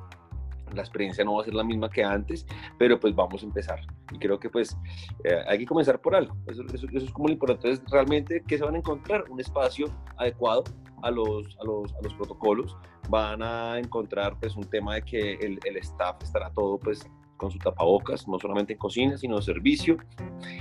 la 0.75 0.83
experiencia 0.83 1.25
no 1.25 1.35
va 1.35 1.43
a 1.43 1.45
ser 1.45 1.55
la 1.55 1.65
misma 1.65 1.91
que 1.91 2.03
antes, 2.03 2.47
pero 2.79 2.99
pues 2.99 3.15
vamos 3.15 3.43
a 3.43 3.47
empezar. 3.47 3.81
Y 4.13 4.19
creo 4.19 4.39
que 4.39 4.51
pues 4.51 4.77
eh, 5.25 5.43
hay 5.47 5.59
que 5.59 5.67
comenzar 5.67 6.01
por 6.01 6.15
algo. 6.15 6.37
Eso, 6.47 6.63
es 6.73 7.11
como 7.13 7.29
lo 7.29 7.35
importante. 7.35 7.69
Entonces, 7.69 7.93
realmente, 7.93 8.43
¿qué 8.47 8.59
se 8.59 8.65
van 8.65 8.75
a 8.75 8.79
encontrar? 8.79 9.25
Un 9.31 9.41
espacio 9.41 9.87
adecuado 10.17 10.65
a 11.03 11.11
los, 11.11 11.57
a 11.61 11.65
los, 11.65 11.93
a 11.95 12.03
los 12.03 12.15
protocolos. 12.15 12.77
Van 13.09 13.43
a 13.43 13.79
encontrar 13.79 14.39
pues 14.41 14.57
un 14.57 14.65
tema 14.65 14.95
de 14.95 15.03
que 15.03 15.35
el, 15.35 15.59
el 15.65 15.77
staff 15.79 16.17
estará 16.23 16.51
todo 16.53 16.79
pues 16.79 17.07
con 17.37 17.51
su 17.51 17.59
tapabocas, 17.59 18.27
no 18.29 18.39
solamente 18.39 18.75
en 18.75 18.79
cocina, 18.79 19.17
sino 19.17 19.37
en 19.37 19.43
servicio, 19.43 19.97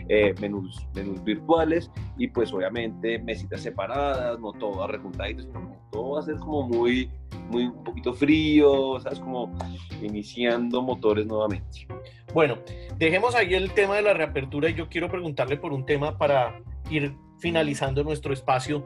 eh, 0.10 0.34
menús, 0.40 0.88
menús 0.94 1.24
virtuales 1.24 1.92
y 2.18 2.28
pues 2.28 2.54
obviamente 2.54 3.20
mesitas 3.20 3.62
separadas, 3.62 4.40
no 4.40 4.54
todo 4.54 4.84
arrejuntadito, 4.84 5.44
sino 5.44 5.78
todo 5.92 6.12
va 6.12 6.20
a 6.20 6.24
ser 6.24 6.36
como 6.38 6.64
muy, 6.64 7.10
muy 7.50 7.66
un 7.66 7.84
poquito 7.84 8.14
frío, 8.14 9.00
¿sabes? 9.00 9.20
Como 9.20 9.56
iniciando 10.02 10.82
motores 10.82 11.26
nuevamente. 11.26 11.88
Bueno, 12.34 12.58
dejemos 12.98 13.36
ahí 13.36 13.54
el 13.54 13.72
tema 13.72 13.96
de 13.96 14.02
la 14.02 14.14
reapertura 14.14 14.70
y 14.70 14.74
yo 14.74 14.90
quiero 14.90 15.10
preguntarle 15.10 15.58
por 15.58 15.72
un 15.72 15.86
tema 15.86 16.18
para 16.18 16.62
ir 16.90 17.16
finalizando 17.40 18.04
nuestro 18.04 18.34
espacio. 18.34 18.86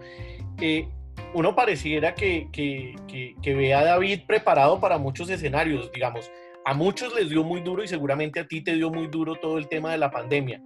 Eh, 0.59 0.89
uno 1.33 1.55
pareciera 1.55 2.15
que, 2.15 2.49
que, 2.51 2.95
que, 3.07 3.35
que 3.41 3.69
David 3.69 4.21
preparado 4.27 4.79
para 4.79 4.97
muchos 4.97 5.29
escenarios, 5.29 5.91
digamos 5.91 6.29
a 6.67 6.73
muchos 6.73 7.15
les 7.15 7.29
dio 7.29 7.45
muy 7.45 7.61
duro 7.61 7.81
y 7.81 7.87
seguramente 7.87 8.41
a 8.41 8.45
ti 8.45 8.61
te 8.61 8.75
dio 8.75 8.89
muy 8.89 9.07
duro 9.07 9.35
todo 9.35 9.57
el 9.57 9.69
tema 9.69 9.93
de 9.93 9.97
la 9.97 10.11
pandemia, 10.11 10.61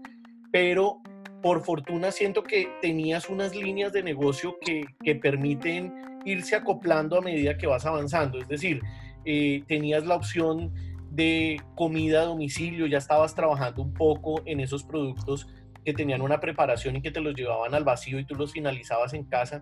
pero 0.51 0.99
por 1.43 1.63
fortuna 1.63 2.11
siento 2.11 2.41
que 2.41 2.69
tenías 2.81 3.29
unas 3.29 3.55
líneas 3.55 3.93
de 3.93 4.01
negocio 4.01 4.57
que, 4.65 4.83
que 5.03 5.13
permiten 5.13 5.93
irse 6.25 6.55
acoplando 6.55 7.19
a 7.19 7.21
medida 7.21 7.55
que 7.55 7.67
vas 7.67 7.85
avanzando, 7.85 8.39
es 8.39 8.47
decir, 8.47 8.81
eh, 9.25 9.63
tenías 9.67 10.03
la 10.07 10.15
opción 10.15 10.73
de 11.11 11.61
comida 11.75 12.23
a 12.23 12.25
domicilio, 12.25 12.87
ya 12.87 12.97
estabas 12.97 13.35
trabajando 13.35 13.83
un 13.83 13.93
poco 13.93 14.41
en 14.45 14.59
esos 14.59 14.83
productos 14.83 15.47
que 15.85 15.93
tenían 15.93 16.23
una 16.23 16.39
preparación 16.39 16.95
y 16.95 17.03
que 17.03 17.11
te 17.11 17.21
los 17.21 17.35
llevaban 17.35 17.75
al 17.75 17.83
vacío 17.83 18.17
y 18.17 18.25
tú 18.25 18.33
los 18.33 18.53
finalizabas 18.53 19.13
en 19.13 19.25
casa. 19.25 19.61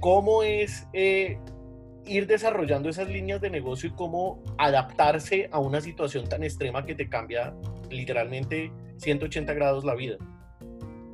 ¿Cómo 0.00 0.42
es 0.42 0.88
eh, 0.94 1.38
ir 2.06 2.26
desarrollando 2.26 2.88
esas 2.88 3.08
líneas 3.08 3.40
de 3.40 3.50
negocio 3.50 3.88
y 3.88 3.92
cómo 3.92 4.42
adaptarse 4.58 5.48
a 5.52 5.58
una 5.58 5.80
situación 5.80 6.28
tan 6.28 6.42
extrema 6.44 6.84
que 6.84 6.94
te 6.94 7.08
cambia 7.08 7.54
literalmente 7.90 8.72
180 8.98 9.52
grados 9.54 9.84
la 9.84 9.94
vida. 9.94 10.16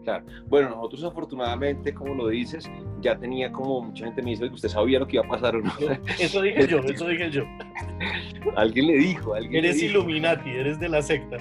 Claro. 0.04 0.24
Bueno, 0.48 0.70
nosotros 0.70 1.04
afortunadamente, 1.04 1.94
como 1.94 2.14
lo 2.14 2.28
dices, 2.28 2.68
ya 3.00 3.16
tenía 3.16 3.52
como 3.52 3.82
mucha 3.82 4.04
gente 4.04 4.20
me 4.22 4.30
dice 4.30 4.48
que 4.48 4.54
usted 4.54 4.68
sabía 4.68 4.98
lo 4.98 5.06
que 5.06 5.16
iba 5.16 5.24
a 5.24 5.28
pasar 5.28 5.54
o 5.54 5.60
no. 5.60 5.72
Eso 6.18 6.42
dije 6.42 6.66
yo, 6.66 6.78
eso 6.80 7.06
dije 7.06 7.30
yo. 7.30 7.44
alguien 8.56 8.88
le 8.88 8.94
dijo, 8.94 9.34
alguien 9.34 9.64
Eres 9.64 9.76
le 9.76 9.82
dijo. 9.82 10.00
Illuminati, 10.00 10.50
eres 10.50 10.80
de 10.80 10.88
la 10.88 11.02
secta. 11.02 11.36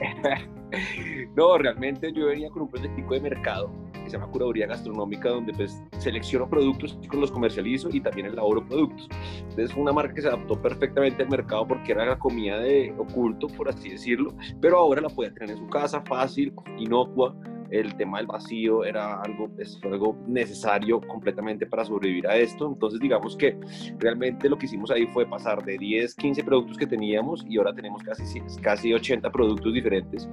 no, 1.36 1.58
realmente 1.58 2.14
yo 2.14 2.28
venía 2.28 2.50
con 2.50 2.64
un 2.64 2.70
proyecto 2.70 3.14
de 3.14 3.20
mercado 3.20 3.91
se 4.06 4.18
llama 4.18 4.28
Curaduría 4.28 4.68
Gastronómica, 4.68 5.30
donde 5.30 5.54
pues 5.54 5.82
selecciono 5.98 6.50
productos 6.50 6.98
y 7.02 7.16
los 7.16 7.32
comercializo 7.32 7.90
y 7.92 8.02
también 8.02 8.28
elaboro 8.28 8.66
productos. 8.66 9.08
Entonces 9.40 9.74
fue 9.74 9.84
una 9.84 9.94
marca 9.94 10.14
que 10.14 10.22
se 10.22 10.28
adaptó 10.28 10.62
perfectamente 10.62 11.24
al 11.24 11.30
mercado 11.30 11.68
porque 11.68 11.92
era 11.92 12.06
la 12.06 12.20
comida 12.20 12.60
de 12.60 12.94
oculto, 12.98 13.48
por 13.48 13.70
así 13.70 13.90
decirlo, 13.90 14.34
pero 14.60 14.78
ahora 14.78 15.02
la 15.02 15.10
puede 15.10 15.32
tener 15.32 15.52
en 15.52 15.58
su 15.58 15.68
casa, 15.68 16.02
fácil, 16.02 16.54
inocua, 16.78 17.36
el 17.72 17.96
tema 17.96 18.18
del 18.18 18.28
vacío 18.28 18.84
era 18.84 19.22
algo, 19.22 19.50
es 19.58 19.80
algo 19.84 20.18
necesario 20.28 21.00
completamente 21.02 21.66
para 21.66 21.86
sobrevivir 21.86 22.28
a 22.28 22.36
esto. 22.36 22.68
Entonces, 22.68 23.00
digamos 23.00 23.36
que 23.38 23.58
realmente 23.98 24.50
lo 24.50 24.58
que 24.58 24.66
hicimos 24.66 24.92
ahí 24.92 25.08
fue 25.08 25.26
pasar 25.26 25.64
de 25.64 25.78
10, 25.78 26.16
15 26.16 26.44
productos 26.44 26.78
que 26.78 26.86
teníamos 26.86 27.46
y 27.48 27.58
ahora 27.58 27.74
tenemos 27.74 28.04
casi, 28.04 28.42
casi 28.62 28.94
80 28.94 29.32
productos 29.32 29.74
diferentes 29.74 30.30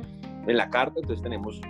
en 0.46 0.56
la 0.56 0.68
carta. 0.68 0.98
Entonces, 1.00 1.22
tenemos 1.22 1.60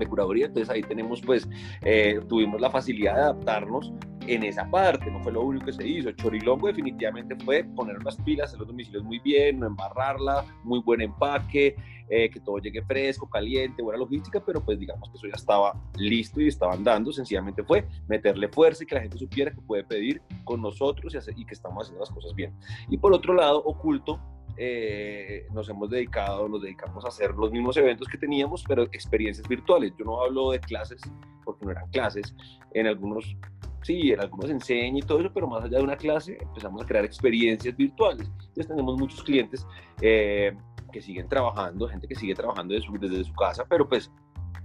de 0.00 0.10
curaduría, 0.10 0.46
entonces 0.46 0.70
ahí 0.70 0.82
tenemos 0.82 1.20
pues, 1.22 1.48
eh, 1.82 2.20
tuvimos 2.28 2.60
la 2.60 2.70
facilidad 2.70 3.14
de 3.14 3.20
adaptarnos 3.20 3.92
en 4.26 4.44
esa 4.44 4.70
parte, 4.70 5.10
no 5.10 5.20
fue 5.22 5.32
lo 5.32 5.42
único 5.42 5.66
que 5.66 5.72
se 5.72 5.86
hizo. 5.86 6.12
Chorilongo 6.12 6.68
definitivamente 6.68 7.36
fue 7.44 7.64
poner 7.64 7.98
unas 7.98 8.16
pilas, 8.16 8.48
hacer 8.48 8.60
los 8.60 8.68
domicilios 8.68 9.02
muy 9.02 9.18
bien, 9.18 9.60
no 9.60 9.66
embarrarla, 9.66 10.44
muy 10.62 10.80
buen 10.80 11.00
empaque, 11.00 11.74
eh, 12.08 12.28
que 12.28 12.40
todo 12.40 12.58
llegue 12.58 12.82
fresco, 12.82 13.28
caliente, 13.28 13.82
buena 13.82 13.98
logística, 13.98 14.42
pero 14.44 14.60
pues 14.64 14.78
digamos 14.78 15.08
que 15.10 15.16
eso 15.16 15.28
ya 15.28 15.36
estaba 15.36 15.80
listo 15.96 16.40
y 16.40 16.48
estaba 16.48 16.74
andando, 16.74 17.12
sencillamente 17.12 17.62
fue 17.62 17.86
meterle 18.08 18.48
fuerza 18.48 18.82
y 18.82 18.86
que 18.86 18.96
la 18.96 19.02
gente 19.02 19.16
supiera 19.16 19.52
que 19.52 19.60
puede 19.60 19.84
pedir 19.84 20.20
con 20.44 20.60
nosotros 20.60 21.14
y, 21.14 21.18
hacer, 21.18 21.34
y 21.38 21.44
que 21.44 21.54
estamos 21.54 21.84
haciendo 21.84 22.00
las 22.00 22.10
cosas 22.10 22.34
bien. 22.34 22.52
Y 22.88 22.98
por 22.98 23.12
otro 23.12 23.32
lado, 23.32 23.62
oculto, 23.62 24.20
eh, 24.62 25.46
nos 25.54 25.70
hemos 25.70 25.88
dedicado, 25.88 26.46
nos 26.46 26.60
dedicamos 26.60 27.02
a 27.06 27.08
hacer 27.08 27.34
los 27.34 27.50
mismos 27.50 27.78
eventos 27.78 28.06
que 28.06 28.18
teníamos, 28.18 28.62
pero 28.68 28.82
experiencias 28.82 29.48
virtuales. 29.48 29.94
Yo 29.98 30.04
no 30.04 30.20
hablo 30.22 30.50
de 30.50 30.60
clases, 30.60 31.00
porque 31.46 31.64
no 31.64 31.70
eran 31.70 31.88
clases, 31.88 32.34
en 32.74 32.86
algunos, 32.86 33.34
sí, 33.82 34.12
en 34.12 34.20
algunos 34.20 34.50
enseña 34.50 34.98
y 34.98 35.00
todo 35.00 35.20
eso, 35.20 35.30
pero 35.32 35.46
más 35.46 35.64
allá 35.64 35.78
de 35.78 35.84
una 35.84 35.96
clase 35.96 36.36
empezamos 36.38 36.82
a 36.82 36.86
crear 36.86 37.06
experiencias 37.06 37.74
virtuales. 37.74 38.30
Entonces 38.38 38.68
tenemos 38.68 38.98
muchos 38.98 39.22
clientes 39.22 39.66
eh, 40.02 40.54
que 40.92 41.00
siguen 41.00 41.26
trabajando, 41.26 41.88
gente 41.88 42.06
que 42.06 42.14
sigue 42.14 42.34
trabajando 42.34 42.74
desde 42.74 42.86
su, 42.86 42.98
desde 42.98 43.24
su 43.24 43.32
casa, 43.32 43.64
pero 43.66 43.88
pues 43.88 44.12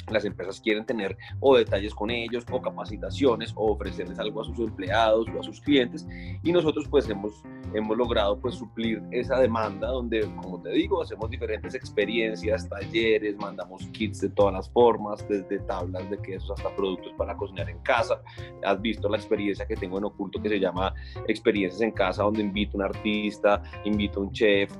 las 0.09 0.25
empresas 0.25 0.61
quieren 0.61 0.85
tener 0.85 1.17
o 1.39 1.55
detalles 1.55 1.93
con 1.93 2.11
ellos 2.11 2.45
o 2.51 2.61
capacitaciones 2.61 3.53
o 3.55 3.71
ofrecerles 3.71 4.19
algo 4.19 4.41
a 4.41 4.45
sus 4.45 4.59
empleados 4.59 5.27
o 5.35 5.39
a 5.39 5.43
sus 5.43 5.59
clientes 5.61 6.07
y 6.43 6.51
nosotros 6.51 6.87
pues 6.89 7.09
hemos, 7.09 7.43
hemos 7.73 7.97
logrado 7.97 8.39
pues 8.39 8.55
suplir 8.55 9.01
esa 9.11 9.39
demanda 9.39 9.87
donde 9.87 10.21
como 10.41 10.61
te 10.61 10.69
digo 10.69 11.01
hacemos 11.01 11.29
diferentes 11.29 11.73
experiencias, 11.73 12.69
talleres, 12.69 13.35
mandamos 13.37 13.87
kits 13.87 14.21
de 14.21 14.29
todas 14.29 14.53
las 14.53 14.69
formas, 14.69 15.27
desde 15.27 15.59
tablas 15.59 16.09
de 16.09 16.17
quesos 16.19 16.51
hasta 16.51 16.75
productos 16.75 17.13
para 17.17 17.35
cocinar 17.35 17.69
en 17.69 17.79
casa. 17.79 18.21
Has 18.63 18.81
visto 18.81 19.09
la 19.09 19.17
experiencia 19.17 19.65
que 19.65 19.75
tengo 19.75 19.97
en 19.97 20.05
Oculto 20.05 20.41
que 20.41 20.49
se 20.49 20.59
llama 20.59 20.93
Experiencias 21.27 21.81
en 21.81 21.91
Casa 21.91 22.23
donde 22.23 22.41
invito 22.41 22.77
a 22.77 22.77
un 22.77 22.83
artista, 22.83 23.63
invito 23.83 24.19
a 24.19 24.23
un 24.23 24.31
chef, 24.31 24.75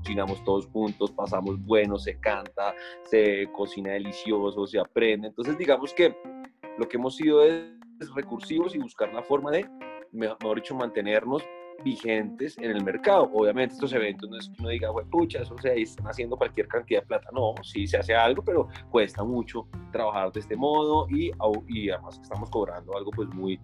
cocinamos 0.00 0.42
todos 0.44 0.66
juntos, 0.66 1.10
pasamos 1.12 1.64
bueno, 1.64 1.98
se 1.98 2.18
canta, 2.18 2.74
se 3.04 3.50
cocina 3.52 3.92
delicioso, 3.92 4.66
se 4.66 4.78
aprende. 4.78 5.28
Entonces, 5.28 5.56
digamos 5.56 5.94
que 5.94 6.14
lo 6.78 6.88
que 6.88 6.96
hemos 6.96 7.16
sido 7.16 7.42
es 7.44 7.64
recursivos 8.14 8.74
y 8.74 8.78
buscar 8.78 9.12
la 9.12 9.22
forma 9.22 9.50
de, 9.50 9.68
mejor 10.12 10.56
dicho, 10.56 10.74
mantenernos 10.74 11.44
vigentes 11.84 12.58
en 12.58 12.70
el 12.70 12.84
mercado. 12.84 13.30
Obviamente 13.32 13.74
estos 13.74 13.92
eventos 13.92 14.28
no 14.28 14.36
es 14.36 14.48
que 14.48 14.54
uno 14.58 14.68
diga, 14.68 14.90
pucha, 15.10 15.42
eso 15.42 15.56
se 15.58 15.80
están 15.80 16.08
haciendo 16.08 16.36
cualquier 16.36 16.68
cantidad 16.68 17.00
de 17.00 17.06
plata. 17.06 17.30
No, 17.32 17.54
sí 17.62 17.86
se 17.86 17.98
hace 17.98 18.14
algo, 18.14 18.42
pero 18.42 18.68
cuesta 18.90 19.24
mucho 19.24 19.66
trabajar 19.92 20.32
de 20.32 20.40
este 20.40 20.56
modo 20.56 21.06
y, 21.08 21.30
además 21.90 22.18
estamos 22.22 22.50
cobrando 22.50 22.96
algo 22.96 23.10
pues 23.10 23.28
muy 23.28 23.60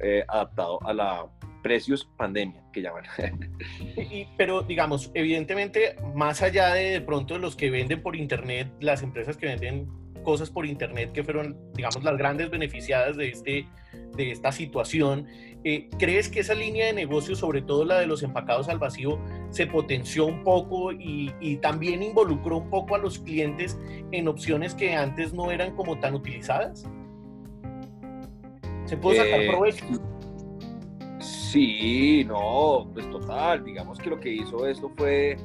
eh, 0.00 0.24
adaptado 0.28 0.78
a 0.82 0.92
la 0.92 1.26
precios 1.62 2.08
pandemia, 2.16 2.62
que 2.72 2.82
llaman. 2.82 3.04
y, 3.96 4.26
pero 4.36 4.62
digamos, 4.62 5.10
evidentemente, 5.14 5.96
más 6.14 6.42
allá 6.42 6.74
de, 6.74 6.90
de 6.90 7.00
pronto 7.00 7.38
los 7.38 7.56
que 7.56 7.70
venden 7.70 8.02
por 8.02 8.16
internet, 8.16 8.70
las 8.80 9.02
empresas 9.02 9.36
que 9.36 9.46
venden 9.46 9.88
cosas 10.22 10.50
por 10.50 10.66
internet 10.66 11.12
que 11.12 11.24
fueron, 11.24 11.56
digamos, 11.74 12.02
las 12.04 12.16
grandes 12.16 12.50
beneficiadas 12.50 13.16
de, 13.16 13.28
este, 13.28 13.66
de 14.16 14.30
esta 14.30 14.52
situación. 14.52 15.26
Eh, 15.64 15.88
¿Crees 15.98 16.28
que 16.28 16.40
esa 16.40 16.54
línea 16.54 16.86
de 16.86 16.92
negocio, 16.92 17.36
sobre 17.36 17.62
todo 17.62 17.84
la 17.84 17.98
de 17.98 18.06
los 18.06 18.22
empacados 18.22 18.68
al 18.68 18.78
vacío, 18.78 19.18
se 19.50 19.66
potenció 19.66 20.26
un 20.26 20.42
poco 20.44 20.92
y, 20.92 21.32
y, 21.40 21.56
también 21.56 22.02
involucró 22.02 22.58
un 22.58 22.70
poco 22.70 22.94
a 22.94 22.98
los 22.98 23.18
clientes 23.18 23.78
en 24.12 24.28
opciones 24.28 24.74
que 24.74 24.94
antes 24.94 25.32
no 25.32 25.50
eran 25.50 25.74
como 25.76 25.98
tan 25.98 26.14
utilizadas? 26.14 26.88
¿Se 28.86 28.96
puede 28.96 29.18
sacar 29.18 29.42
eh, 29.42 29.48
provecho? 29.48 29.86
Sí, 31.50 32.24
no, 32.28 32.88
pues 32.92 33.10
total. 33.10 33.64
Digamos 33.64 33.98
que 33.98 34.08
lo 34.08 34.20
que 34.20 34.32
hizo 34.32 34.68
esto 34.68 34.88
fue, 34.96 35.36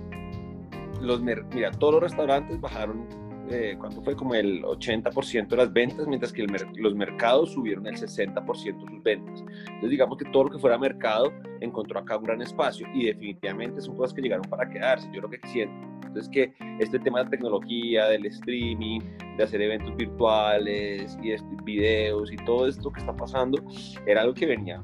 los 1.02 1.20
mira, 1.20 1.72
todos 1.72 1.96
los 1.96 2.04
restaurantes 2.04 2.62
bajaron, 2.62 3.08
eh, 3.50 3.76
¿cuánto 3.80 4.04
fue? 4.04 4.16
Como 4.16 4.36
el 4.36 4.62
80% 4.62 5.48
de 5.48 5.58
las 5.58 5.74
ventas, 5.74 6.06
mientras 6.06 6.32
que 6.32 6.46
los 6.76 6.94
mercados 6.94 7.54
subieron 7.54 7.88
el 7.88 7.96
60% 7.96 8.84
de 8.84 8.92
sus 8.92 9.04
ventas. 9.04 9.44
Entonces 9.62 9.90
digamos 9.90 10.20
que 10.20 10.26
todo 10.26 10.44
lo 10.44 10.52
que 10.52 10.60
fuera 10.60 10.78
mercado 10.78 11.34
encontró 11.60 12.00
acá 12.00 12.18
un 12.18 12.26
gran 12.26 12.42
espacio 12.44 12.86
y 12.94 13.06
definitivamente 13.06 13.82
son 13.82 13.98
cosas 13.98 14.14
que 14.14 14.22
llegaron 14.22 14.46
para 14.48 14.70
quedarse. 14.70 15.10
Yo 15.12 15.22
lo 15.22 15.30
que 15.32 15.40
siento 15.48 15.74
es 16.20 16.30
que 16.30 16.54
este 16.80 17.00
tema 17.00 17.24
de 17.24 17.32
tecnología, 17.32 18.06
del 18.10 18.28
streaming, 18.28 19.00
de 19.38 19.44
hacer 19.44 19.60
eventos 19.60 19.96
virtuales 19.96 21.18
y 21.24 21.34
videos 21.64 22.32
y 22.32 22.36
todo 22.46 22.68
esto 22.68 22.92
que 22.92 23.00
está 23.00 23.16
pasando, 23.16 23.58
era 24.06 24.22
algo 24.22 24.36
que 24.36 24.46
venía, 24.46 24.84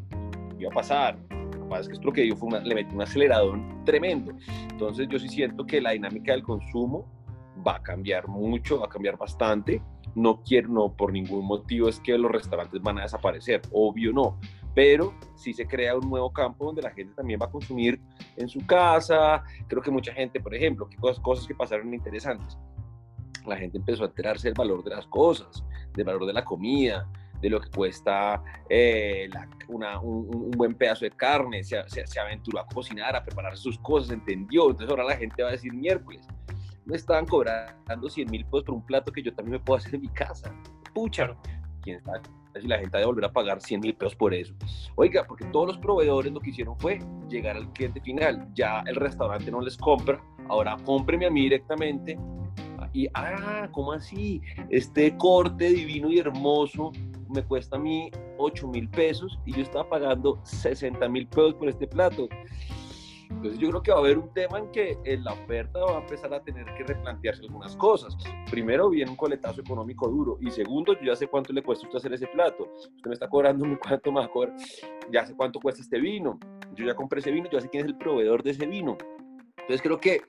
iba 0.61 0.69
a 0.69 0.73
pasar. 0.73 1.17
Lo 1.29 1.51
que 1.51 1.69
pasa 1.69 1.81
es 1.81 1.87
que 1.87 1.93
esto 1.93 2.05
lo 2.05 2.13
que 2.13 2.21
dio 2.23 2.35
fue 2.35 2.61
le 2.61 2.75
metió 2.75 2.93
un 2.95 3.01
acelerador 3.01 3.59
tremendo. 3.85 4.33
Entonces 4.69 5.07
yo 5.07 5.19
sí 5.19 5.27
siento 5.27 5.65
que 5.65 5.81
la 5.81 5.91
dinámica 5.91 6.31
del 6.31 6.43
consumo 6.43 7.05
va 7.65 7.75
a 7.75 7.83
cambiar 7.83 8.27
mucho, 8.27 8.79
va 8.79 8.85
a 8.85 8.89
cambiar 8.89 9.17
bastante. 9.17 9.81
No 10.15 10.41
quiero, 10.43 10.69
no 10.69 10.93
por 10.93 11.13
ningún 11.13 11.45
motivo 11.45 11.87
es 11.87 11.99
que 11.99 12.17
los 12.17 12.31
restaurantes 12.31 12.81
van 12.81 12.99
a 12.99 13.03
desaparecer, 13.03 13.61
obvio 13.71 14.11
no, 14.11 14.37
pero 14.73 15.13
sí 15.35 15.53
se 15.53 15.65
crea 15.65 15.97
un 15.97 16.09
nuevo 16.09 16.31
campo 16.31 16.65
donde 16.65 16.81
la 16.81 16.91
gente 16.91 17.13
también 17.13 17.39
va 17.41 17.45
a 17.45 17.51
consumir 17.51 18.01
en 18.35 18.49
su 18.49 18.65
casa. 18.65 19.43
Creo 19.67 19.81
que 19.81 19.91
mucha 19.91 20.13
gente, 20.13 20.39
por 20.39 20.53
ejemplo, 20.53 20.87
que 20.87 20.97
cosas, 20.97 21.19
cosas 21.21 21.47
que 21.47 21.55
pasaron 21.55 21.93
interesantes. 21.93 22.57
La 23.45 23.57
gente 23.57 23.77
empezó 23.77 24.03
a 24.03 24.07
enterarse 24.07 24.49
del 24.49 24.55
valor 24.55 24.83
de 24.83 24.91
las 24.91 25.07
cosas, 25.07 25.63
del 25.95 26.05
valor 26.05 26.25
de 26.25 26.33
la 26.33 26.43
comida, 26.45 27.09
de 27.41 27.49
lo 27.49 27.59
que 27.59 27.69
cuesta 27.69 28.43
eh, 28.69 29.29
una, 29.67 29.99
un, 29.99 30.51
buen 30.51 30.75
pedazo 30.75 31.05
de 31.05 31.11
carne, 31.11 31.63
se, 31.63 31.81
se, 31.87 32.19
aventuró 32.19 32.59
a 32.59 32.67
cocinar, 32.67 33.15
a 33.15 33.23
preparar 33.23 33.57
sus 33.57 33.77
cosas, 33.79 34.11
entendió. 34.11 34.69
Entonces 34.69 34.89
ahora 34.89 35.03
la 35.03 35.17
gente 35.17 35.41
va 35.43 35.49
a 35.49 35.53
decir 35.53 35.73
miércoles, 35.73 36.27
me 36.85 36.95
estaban 36.95 37.25
cobrando 37.25 38.09
100 38.09 38.29
mil 38.29 38.45
pesos 38.45 38.63
por 38.63 38.75
un 38.75 38.85
plato 38.85 39.11
que 39.11 39.21
yo 39.21 39.33
también 39.33 39.53
me 39.53 39.59
puedo 39.59 39.77
hacer 39.77 39.95
en 39.95 40.01
mi 40.01 40.09
casa. 40.09 40.53
Pucha, 40.93 41.35
quién 41.81 42.01
sabe 42.03 42.21
si 42.59 42.67
la 42.67 42.79
gente 42.79 42.97
va 42.97 43.03
a 43.03 43.07
volver 43.07 43.25
a 43.25 43.31
pagar 43.31 43.61
100 43.61 43.79
mil 43.79 43.95
pesos 43.95 44.15
por 44.15 44.33
eso. 44.33 44.53
Oiga, 44.95 45.23
porque 45.25 45.45
todos 45.45 45.67
los 45.67 45.77
proveedores 45.77 46.31
lo 46.31 46.39
que 46.39 46.49
hicieron 46.49 46.77
fue 46.77 46.99
llegar 47.29 47.55
al 47.55 47.71
cliente 47.73 48.01
final. 48.01 48.47
Ya 48.53 48.83
el 48.87 48.95
restaurante 48.95 49.49
no 49.51 49.61
les 49.61 49.77
compra, 49.77 50.21
ahora 50.49 50.75
cómpreme 50.83 51.27
a 51.27 51.29
mí 51.29 51.43
directamente. 51.43 52.17
Y, 52.93 53.07
ah, 53.13 53.69
¿cómo 53.71 53.93
así? 53.93 54.41
Este 54.69 55.15
corte 55.15 55.69
divino 55.69 56.09
y 56.09 56.19
hermoso 56.19 56.91
me 57.31 57.43
cuesta 57.43 57.77
a 57.77 57.79
mí 57.79 58.11
8 58.37 58.67
mil 58.67 58.89
pesos 58.89 59.39
y 59.45 59.53
yo 59.53 59.61
estaba 59.61 59.87
pagando 59.89 60.39
60 60.43 61.07
mil 61.09 61.27
pesos 61.27 61.55
por 61.55 61.69
este 61.69 61.87
plato. 61.87 62.27
Entonces 63.29 63.59
yo 63.59 63.69
creo 63.69 63.81
que 63.81 63.91
va 63.91 63.97
a 63.97 63.99
haber 64.01 64.17
un 64.17 64.33
tema 64.33 64.59
en 64.59 64.71
que 64.71 64.97
en 65.05 65.23
la 65.23 65.33
oferta 65.33 65.79
va 65.79 65.97
a 65.97 66.01
empezar 66.01 66.33
a 66.33 66.43
tener 66.43 66.65
que 66.75 66.83
replantearse 66.83 67.43
algunas 67.43 67.75
cosas. 67.77 68.15
Primero 68.49 68.89
viene 68.89 69.09
un 69.09 69.17
coletazo 69.17 69.61
económico 69.61 70.07
duro 70.09 70.37
y 70.41 70.51
segundo 70.51 70.93
yo 70.93 71.07
ya 71.07 71.15
sé 71.15 71.27
cuánto 71.27 71.53
le 71.53 71.63
cuesta 71.63 71.85
usted 71.85 71.97
hacer 71.97 72.13
ese 72.13 72.27
plato. 72.27 72.67
Usted 72.75 73.07
me 73.07 73.13
está 73.13 73.29
cobrando 73.29 73.65
muy 73.65 73.77
cuánto 73.77 74.11
más, 74.11 74.29
ya 75.11 75.25
sé 75.25 75.35
cuánto 75.35 75.59
cuesta 75.59 75.81
este 75.81 75.99
vino. 75.99 76.39
Yo 76.75 76.85
ya 76.85 76.93
compré 76.93 77.19
ese 77.19 77.31
vino, 77.31 77.45
yo 77.49 77.57
ya 77.57 77.61
sé 77.61 77.69
quién 77.69 77.85
es 77.85 77.91
el 77.91 77.97
proveedor 77.97 78.43
de 78.43 78.51
ese 78.51 78.65
vino. 78.65 78.97
Entonces 79.57 79.81
creo 79.81 79.99
que 79.99 80.21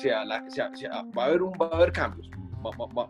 sea 0.00 0.24
la, 0.24 0.48
sea, 0.50 0.70
va, 1.16 1.22
a 1.22 1.26
haber 1.26 1.42
un, 1.42 1.52
va 1.52 1.68
a 1.68 1.76
haber 1.76 1.92
cambios. 1.92 2.28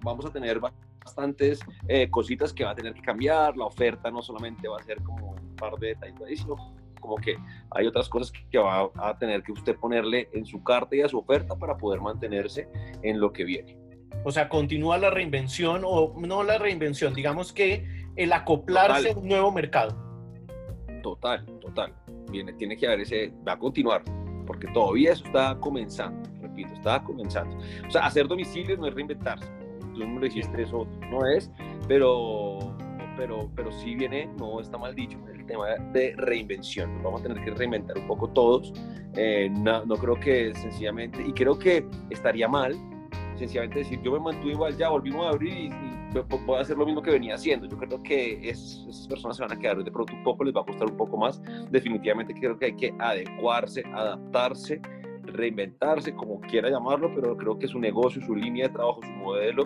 vamos 0.02 0.26
a 0.26 0.30
tener 0.30 0.61
bastantes 1.06 1.60
eh, 1.86 2.10
cositas 2.10 2.52
que 2.52 2.64
va 2.64 2.72
a 2.72 2.75
tener 2.75 2.92
que 2.92 3.02
cambiar. 3.02 3.56
La 3.56 3.66
oferta 3.66 4.10
no 4.10 4.22
solamente 4.22 4.68
va 4.68 4.76
a 4.78 4.82
ser 4.82 5.00
como 5.02 5.32
un 5.32 5.56
par 5.56 5.76
de 5.76 5.88
detalles, 5.88 6.40
sino 6.40 6.56
como 7.00 7.16
que 7.16 7.36
hay 7.70 7.86
otras 7.86 8.08
cosas 8.08 8.32
que 8.50 8.58
va 8.58 8.90
a 8.96 9.16
tener 9.16 9.42
que 9.44 9.52
usted 9.52 9.76
ponerle 9.76 10.28
en 10.32 10.44
su 10.44 10.62
carta 10.64 10.96
y 10.96 11.02
a 11.02 11.08
su 11.08 11.18
oferta 11.18 11.54
para 11.56 11.76
poder 11.76 12.00
mantenerse 12.00 12.68
en 13.02 13.20
lo 13.20 13.32
que 13.32 13.44
viene. 13.44 13.78
O 14.25 14.32
sea, 14.32 14.48
continúa 14.48 14.98
la 14.98 15.10
reinvención 15.10 15.82
o 15.84 16.14
no 16.18 16.42
la 16.42 16.58
reinvención, 16.58 17.14
digamos 17.14 17.52
que 17.52 17.86
el 18.16 18.32
acoplarse 18.32 19.12
a 19.12 19.16
un 19.16 19.28
nuevo 19.28 19.52
mercado. 19.52 19.96
Total, 21.02 21.46
total. 21.60 21.94
Viene, 22.32 22.52
tiene 22.54 22.76
que 22.76 22.86
haber 22.86 23.02
ese, 23.02 23.32
va 23.46 23.52
a 23.52 23.58
continuar, 23.58 24.02
porque 24.44 24.66
todavía 24.68 25.12
eso 25.12 25.25
está 25.26 25.56
comenzando, 25.60 26.28
repito, 26.40 26.72
está 26.72 27.00
comenzando. 27.04 27.56
O 27.86 27.90
sea, 27.90 28.06
hacer 28.06 28.26
domicilios 28.26 28.78
no 28.80 28.88
es 28.88 28.94
reinventarse. 28.94 29.55
Lo 29.96 30.20
dijiste, 30.20 30.62
eso 30.62 30.86
no 31.10 31.26
es, 31.26 31.50
pero, 31.88 32.58
pero, 33.16 33.50
pero 33.54 33.72
sí 33.72 33.94
viene, 33.94 34.28
no 34.38 34.60
está 34.60 34.78
mal 34.78 34.94
dicho, 34.94 35.18
tema 35.46 35.66
de 35.92 36.14
reinvención. 36.16 37.02
vamos 37.02 37.20
a 37.20 37.22
tener 37.24 37.42
que 37.42 37.50
reinventar 37.52 37.96
un 37.98 38.06
poco 38.06 38.28
todos. 38.28 38.72
Eh, 39.14 39.48
no, 39.50 39.84
no, 39.86 39.96
creo 39.96 40.18
que 40.20 40.54
sencillamente, 40.54 41.22
y 41.26 41.32
creo 41.32 41.58
que 41.58 41.86
estaría 42.10 42.48
mal, 42.48 42.76
sencillamente 43.36 43.78
decir, 43.78 44.00
yo 44.02 44.12
me 44.12 44.21
mantuve 44.21 44.52
igual, 44.52 44.76
ya 44.76 44.90
volvimos 44.90 45.26
a 45.26 45.30
abrir 45.30 45.52
y, 45.54 45.71
voy 46.47 46.56
a 46.56 46.60
hacer 46.60 46.78
lo 46.78 46.86
mismo 46.86 47.02
que 47.02 47.10
venía 47.10 47.34
haciendo. 47.34 47.66
Yo 47.66 47.76
creo 47.76 48.02
que 48.02 48.49
es, 48.49 48.84
esas 48.88 49.06
personas 49.06 49.36
se 49.36 49.42
van 49.42 49.52
a 49.52 49.58
quedar 49.58 49.82
de 49.82 49.90
pronto 49.90 50.14
un 50.14 50.23
poco, 50.23 50.44
les 50.44 50.54
va 50.54 50.62
a 50.62 50.64
costar 50.64 50.88
un 50.90 50.97
poco 50.97 51.16
más. 51.16 51.42
Definitivamente 51.71 52.32
creo 52.32 52.58
que 52.58 52.66
hay 52.66 52.76
que 52.76 52.94
adecuarse, 52.99 53.82
adaptarse 53.92 54.80
reinventarse, 55.26 56.15
como 56.15 56.41
quiera 56.41 56.71
llamarlo, 56.71 57.12
pero 57.15 57.36
creo 57.36 57.58
que 57.58 57.69
su 57.69 57.78
negocio, 57.78 58.23
su 58.23 58.34
línea 58.34 58.69
de 58.69 58.75
trabajo, 58.75 59.00
su 59.02 59.10
modelo, 59.10 59.65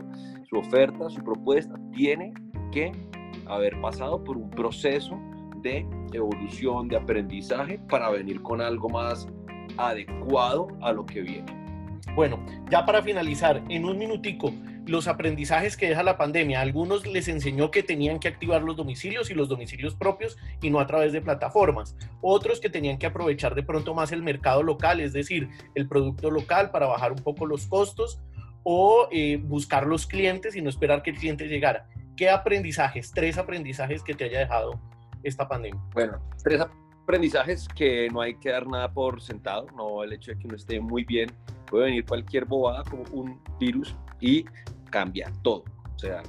su 0.49 0.57
oferta, 0.57 1.09
su 1.11 1.23
propuesta, 1.23 1.75
tiene 1.93 2.33
que 2.73 2.93
haber 3.47 3.81
pasado 3.81 4.23
por 4.23 4.37
un 4.37 4.51
proceso 4.51 5.19
de 5.63 5.87
evolución, 6.13 6.89
de 6.89 6.97
aprendizaje 6.97 7.79
para 7.89 8.11
venir 8.11 8.43
con 8.43 8.61
algo 8.61 8.89
más 8.89 9.29
adecuado 9.77 10.69
a 10.81 10.93
lo 10.93 11.05
que 11.07 11.23
viene. 11.23 11.61
Bueno, 12.15 12.45
ya 12.71 12.85
para 12.85 13.03
finalizar, 13.03 13.63
en 13.69 13.85
un 13.85 13.99
minutico, 13.99 14.53
los 14.87 15.09
aprendizajes 15.09 15.77
que 15.77 15.89
deja 15.89 16.03
la 16.03 16.17
pandemia. 16.17 16.61
algunos 16.61 17.07
les 17.07 17.29
enseñó 17.29 17.71
que 17.71 17.83
tenían 17.83 18.19
que 18.19 18.29
activar 18.29 18.63
los 18.63 18.77
domicilios 18.77 19.31
y 19.31 19.35
los 19.35 19.49
domicilios 19.49 19.95
propios 19.95 20.37
y 20.61 20.71
no 20.71 20.81
a 20.81 20.87
través 20.87 21.13
de 21.13 21.21
plataformas. 21.21 21.97
Otros 22.21 22.61
que 22.61 22.71
tenían 22.71 22.99
que 22.99 23.07
aprovechar 23.07 23.55
de 23.55 23.63
pronto 23.63 23.95
más 23.95 24.13
el 24.13 24.23
mercado 24.23 24.63
local, 24.63 25.01
es 25.01 25.13
decir, 25.13 25.49
el 25.75 25.89
producto 25.89 26.31
local 26.31 26.71
para 26.71 26.87
bajar 26.87 27.13
un 27.13 27.23
poco 27.23 27.47
los 27.47 27.67
costos 27.67 28.21
o 28.63 29.09
eh, 29.11 29.37
buscar 29.37 29.87
los 29.87 30.07
clientes 30.07 30.55
y 30.57 30.63
no 30.63 30.69
esperar 30.69 31.03
que 31.03 31.11
el 31.11 31.17
cliente 31.17 31.49
llegara. 31.49 31.89
¿Qué 32.17 32.29
aprendizajes, 32.29 33.13
tres 33.13 33.39
aprendizajes 33.39 34.03
que 34.03 34.15
te 34.15 34.25
haya 34.25 34.41
dejado 34.41 34.81
esta 35.23 35.49
pandemia? 35.49 35.81
Bueno, 35.95 36.21
tres 36.43 36.61
aprendizajes 36.61 37.67
que 37.69 38.09
no 38.13 38.21
hay 38.21 38.35
que 38.35 38.51
dar 38.51 38.67
nada 38.67 38.93
por 38.93 39.23
sentado, 39.23 39.67
no 39.75 40.03
el 40.03 40.13
hecho 40.13 40.33
de 40.33 40.39
que 40.39 40.49
no 40.49 40.57
esté 40.57 40.81
muy 40.81 41.05
bien, 41.05 41.31
puede 41.67 41.87
venir 41.87 42.05
cualquier 42.05 42.45
bobada 42.45 42.83
como 42.85 43.05
un 43.13 43.41
virus 43.59 43.97
y 44.21 44.45
cambiar 44.91 45.33
todo. 45.43 45.65
O 45.95 45.99
sea, 45.99 46.23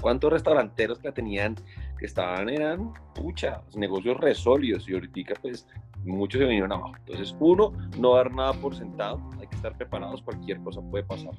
cuántos 0.00 0.32
restauranteros 0.32 1.00
que 1.00 1.08
la 1.08 1.14
tenían, 1.14 1.56
que 1.98 2.06
estaban, 2.06 2.48
eran, 2.48 2.92
pucha, 3.14 3.62
negocios 3.74 4.16
resólidos 4.18 4.88
y 4.88 4.94
ahorita 4.94 5.34
pues 5.42 5.66
muchos 6.04 6.38
se 6.38 6.44
vinieron 6.44 6.72
abajo. 6.72 6.94
Entonces, 6.98 7.34
uno, 7.40 7.72
no 7.98 8.14
dar 8.14 8.32
nada 8.32 8.52
por 8.52 8.76
sentado, 8.76 9.20
hay 9.40 9.48
que 9.48 9.56
estar 9.56 9.76
preparados, 9.76 10.22
cualquier 10.22 10.60
cosa 10.60 10.80
puede 10.80 11.02
pasar. 11.02 11.32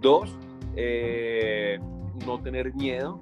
Dos, 0.00 0.36
eh, 0.76 1.80
no 2.24 2.40
tener 2.40 2.72
miedo 2.74 3.20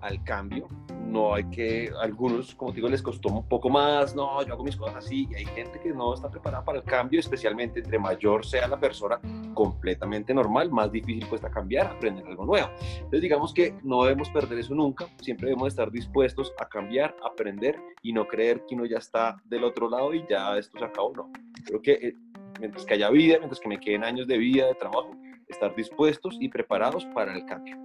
al 0.00 0.22
cambio, 0.24 0.68
no 1.06 1.34
hay 1.34 1.44
que, 1.44 1.90
algunos, 2.00 2.54
como 2.54 2.72
digo, 2.72 2.88
les 2.88 3.02
costó 3.02 3.28
un 3.28 3.48
poco 3.48 3.70
más, 3.70 4.14
no, 4.14 4.42
yo 4.42 4.54
hago 4.54 4.64
mis 4.64 4.76
cosas 4.76 4.96
así, 4.96 5.28
y 5.30 5.34
hay 5.34 5.44
gente 5.46 5.80
que 5.80 5.90
no 5.90 6.14
está 6.14 6.30
preparada 6.30 6.64
para 6.64 6.78
el 6.78 6.84
cambio, 6.84 7.20
especialmente 7.20 7.80
entre 7.80 7.98
mayor 7.98 8.44
sea 8.44 8.68
la 8.68 8.78
persona, 8.78 9.20
completamente 9.54 10.34
normal, 10.34 10.70
más 10.70 10.90
difícil 10.92 11.26
cuesta 11.28 11.50
cambiar, 11.50 11.86
aprender 11.86 12.26
algo 12.26 12.44
nuevo. 12.44 12.68
Entonces 12.96 13.20
digamos 13.22 13.54
que 13.54 13.74
no 13.82 14.04
debemos 14.04 14.28
perder 14.30 14.58
eso 14.58 14.74
nunca, 14.74 15.06
siempre 15.20 15.48
debemos 15.48 15.68
estar 15.68 15.90
dispuestos 15.90 16.52
a 16.58 16.68
cambiar, 16.68 17.16
aprender 17.24 17.78
y 18.02 18.12
no 18.12 18.26
creer 18.26 18.64
que 18.66 18.74
uno 18.74 18.84
ya 18.84 18.98
está 18.98 19.36
del 19.44 19.64
otro 19.64 19.88
lado 19.88 20.12
y 20.12 20.24
ya 20.28 20.56
esto 20.58 20.78
se 20.78 20.84
acabó, 20.84 21.12
no. 21.14 21.30
Creo 21.64 21.80
que 21.80 21.92
eh, 21.92 22.16
mientras 22.60 22.84
que 22.84 22.94
haya 22.94 23.10
vida, 23.10 23.38
mientras 23.38 23.60
que 23.60 23.68
me 23.68 23.80
queden 23.80 24.04
años 24.04 24.26
de 24.26 24.38
vida, 24.38 24.66
de 24.66 24.74
trabajo, 24.74 25.10
estar 25.48 25.74
dispuestos 25.74 26.36
y 26.40 26.48
preparados 26.48 27.04
para 27.06 27.34
el 27.34 27.44
cambio. 27.46 27.76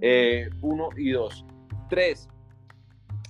Eh, 0.00 0.48
uno 0.62 0.88
y 0.96 1.10
dos. 1.10 1.44
Tres, 1.88 2.28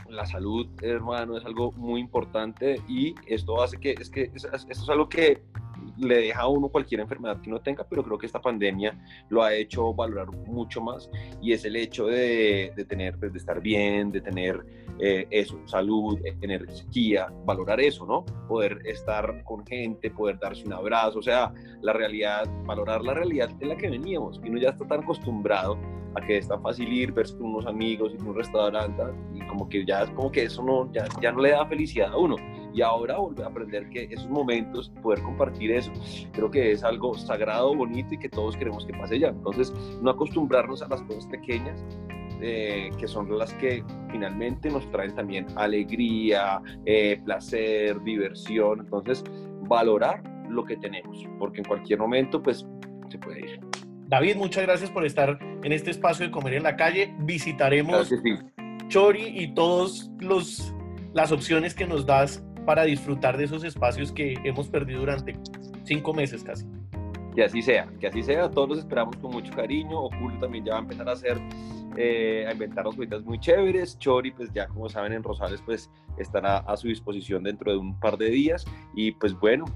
la 0.08 0.26
salud, 0.26 0.68
hermano, 0.82 1.36
es 1.36 1.44
algo 1.44 1.72
muy 1.72 2.00
importante 2.00 2.80
y 2.88 3.14
esto 3.26 3.62
hace 3.62 3.78
que, 3.78 3.92
es 3.92 4.10
que 4.10 4.30
esto 4.34 4.48
es 4.54 4.88
algo 4.88 5.08
que 5.08 5.42
le 5.98 6.16
deja 6.16 6.40
a 6.42 6.48
uno 6.48 6.68
cualquier 6.68 7.00
enfermedad 7.00 7.40
que 7.40 7.50
uno 7.50 7.60
tenga, 7.60 7.84
pero 7.84 8.02
creo 8.02 8.18
que 8.18 8.26
esta 8.26 8.40
pandemia 8.40 8.98
lo 9.28 9.42
ha 9.42 9.54
hecho 9.54 9.94
valorar 9.94 10.30
mucho 10.46 10.80
más 10.80 11.10
y 11.40 11.52
es 11.52 11.64
el 11.64 11.76
hecho 11.76 12.06
de, 12.06 12.72
de 12.76 12.84
tener, 12.84 13.18
pues, 13.18 13.32
de 13.32 13.38
estar 13.38 13.60
bien, 13.60 14.10
de 14.10 14.20
tener 14.20 14.64
eh, 14.98 15.26
eso, 15.30 15.60
salud, 15.66 16.18
energía, 16.40 17.28
valorar 17.44 17.80
eso, 17.80 18.06
¿no? 18.06 18.24
Poder 18.48 18.80
estar 18.86 19.44
con 19.44 19.66
gente, 19.66 20.10
poder 20.10 20.38
darse 20.38 20.64
un 20.64 20.72
abrazo, 20.72 21.18
o 21.18 21.22
sea, 21.22 21.52
la 21.82 21.92
realidad, 21.92 22.48
valorar 22.64 23.02
la 23.02 23.12
realidad 23.12 23.50
en 23.60 23.68
la 23.68 23.76
que 23.76 23.90
veníamos, 23.90 24.40
que 24.40 24.48
uno 24.48 24.58
ya 24.58 24.70
está 24.70 24.86
tan 24.86 25.02
acostumbrado 25.02 25.78
a 26.14 26.20
que 26.22 26.38
es 26.38 26.48
tan 26.48 26.62
fácil 26.62 26.90
ir, 26.90 27.12
verse 27.12 27.36
con 27.36 27.48
unos 27.48 27.66
amigos, 27.66 28.14
ir 28.14 28.20
a 28.22 28.24
un 28.24 28.34
restaurante 28.34 29.02
y 29.34 29.46
como 29.46 29.68
que 29.68 29.84
ya 29.84 30.04
es 30.04 30.10
como 30.10 30.32
que 30.32 30.44
eso 30.44 30.62
no, 30.62 30.90
ya, 30.92 31.04
ya 31.20 31.30
no 31.30 31.40
le 31.40 31.50
da 31.50 31.66
felicidad 31.66 32.12
a 32.12 32.16
uno. 32.16 32.36
Y 32.76 32.82
ahora 32.82 33.16
volver 33.16 33.46
a 33.46 33.48
aprender 33.48 33.88
que 33.88 34.06
esos 34.10 34.28
momentos, 34.28 34.92
poder 35.02 35.22
compartir 35.22 35.72
eso, 35.72 35.90
creo 36.32 36.50
que 36.50 36.72
es 36.72 36.84
algo 36.84 37.14
sagrado, 37.16 37.74
bonito 37.74 38.12
y 38.12 38.18
que 38.18 38.28
todos 38.28 38.54
queremos 38.54 38.84
que 38.84 38.92
pase 38.92 39.18
ya. 39.18 39.28
Entonces, 39.28 39.72
no 40.02 40.10
acostumbrarnos 40.10 40.82
a 40.82 40.88
las 40.88 41.00
cosas 41.02 41.26
pequeñas 41.26 41.82
eh, 42.42 42.90
que 42.98 43.08
son 43.08 43.38
las 43.38 43.54
que 43.54 43.82
finalmente 44.10 44.68
nos 44.68 44.90
traen 44.90 45.14
también 45.14 45.46
alegría, 45.56 46.60
eh, 46.84 47.18
placer, 47.24 47.98
diversión. 48.02 48.80
Entonces, 48.80 49.24
valorar 49.62 50.22
lo 50.50 50.62
que 50.62 50.76
tenemos, 50.76 51.26
porque 51.38 51.60
en 51.60 51.64
cualquier 51.64 51.98
momento, 51.98 52.42
pues, 52.42 52.66
se 53.08 53.18
puede 53.18 53.40
ir. 53.40 53.60
David, 54.06 54.36
muchas 54.36 54.64
gracias 54.64 54.90
por 54.90 55.06
estar 55.06 55.38
en 55.64 55.72
este 55.72 55.92
espacio 55.92 56.26
de 56.26 56.30
comer 56.30 56.52
en 56.52 56.64
la 56.64 56.76
calle. 56.76 57.14
Visitaremos 57.20 58.12
Chori 58.88 59.28
y 59.34 59.54
todas 59.54 60.12
las 61.14 61.32
opciones 61.32 61.74
que 61.74 61.86
nos 61.86 62.04
das 62.04 62.46
para 62.66 62.82
disfrutar 62.82 63.38
de 63.38 63.44
esos 63.44 63.64
espacios 63.64 64.12
que 64.12 64.34
hemos 64.44 64.68
perdido 64.68 65.00
durante 65.00 65.38
cinco 65.84 66.12
meses 66.12 66.42
casi. 66.42 66.66
Que 67.34 67.44
así 67.44 67.62
sea, 67.62 67.86
que 68.00 68.08
así 68.08 68.22
sea, 68.22 68.50
todos 68.50 68.68
los 68.68 68.78
esperamos 68.78 69.16
con 69.16 69.30
mucho 69.30 69.52
cariño. 69.54 70.08
Julio 70.18 70.38
también 70.40 70.64
ya 70.64 70.72
va 70.72 70.78
a 70.78 70.82
empezar 70.82 71.08
a 71.08 71.12
hacer, 71.12 71.38
eh, 71.96 72.46
a 72.48 72.52
inventar 72.52 72.84
cositas 72.84 73.22
muy 73.24 73.38
chéveres. 73.38 73.98
Chori, 73.98 74.32
pues 74.32 74.50
ya 74.52 74.66
como 74.66 74.88
saben 74.88 75.12
en 75.12 75.22
Rosales, 75.22 75.62
pues 75.64 75.90
estará 76.18 76.58
a 76.58 76.76
su 76.76 76.88
disposición 76.88 77.44
dentro 77.44 77.70
de 77.70 77.78
un 77.78 77.98
par 78.00 78.16
de 78.16 78.30
días. 78.30 78.64
Y 78.94 79.12
pues 79.12 79.38
bueno, 79.38 79.66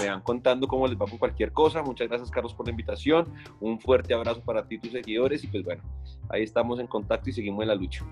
me 0.00 0.08
van 0.08 0.20
contando 0.20 0.68
cómo 0.68 0.86
les 0.86 0.96
va 0.96 1.06
con 1.06 1.18
cualquier 1.18 1.52
cosa. 1.52 1.82
Muchas 1.82 2.08
gracias, 2.08 2.30
Carlos, 2.30 2.54
por 2.54 2.66
la 2.66 2.70
invitación. 2.70 3.26
Un 3.60 3.80
fuerte 3.80 4.14
abrazo 4.14 4.40
para 4.42 4.66
ti, 4.66 4.78
tus 4.78 4.92
seguidores. 4.92 5.42
Y 5.44 5.48
pues 5.48 5.64
bueno, 5.64 5.82
ahí 6.28 6.44
estamos 6.44 6.78
en 6.78 6.86
contacto 6.86 7.30
y 7.30 7.32
seguimos 7.32 7.62
en 7.62 7.68
la 7.68 7.74
lucha. 7.74 8.04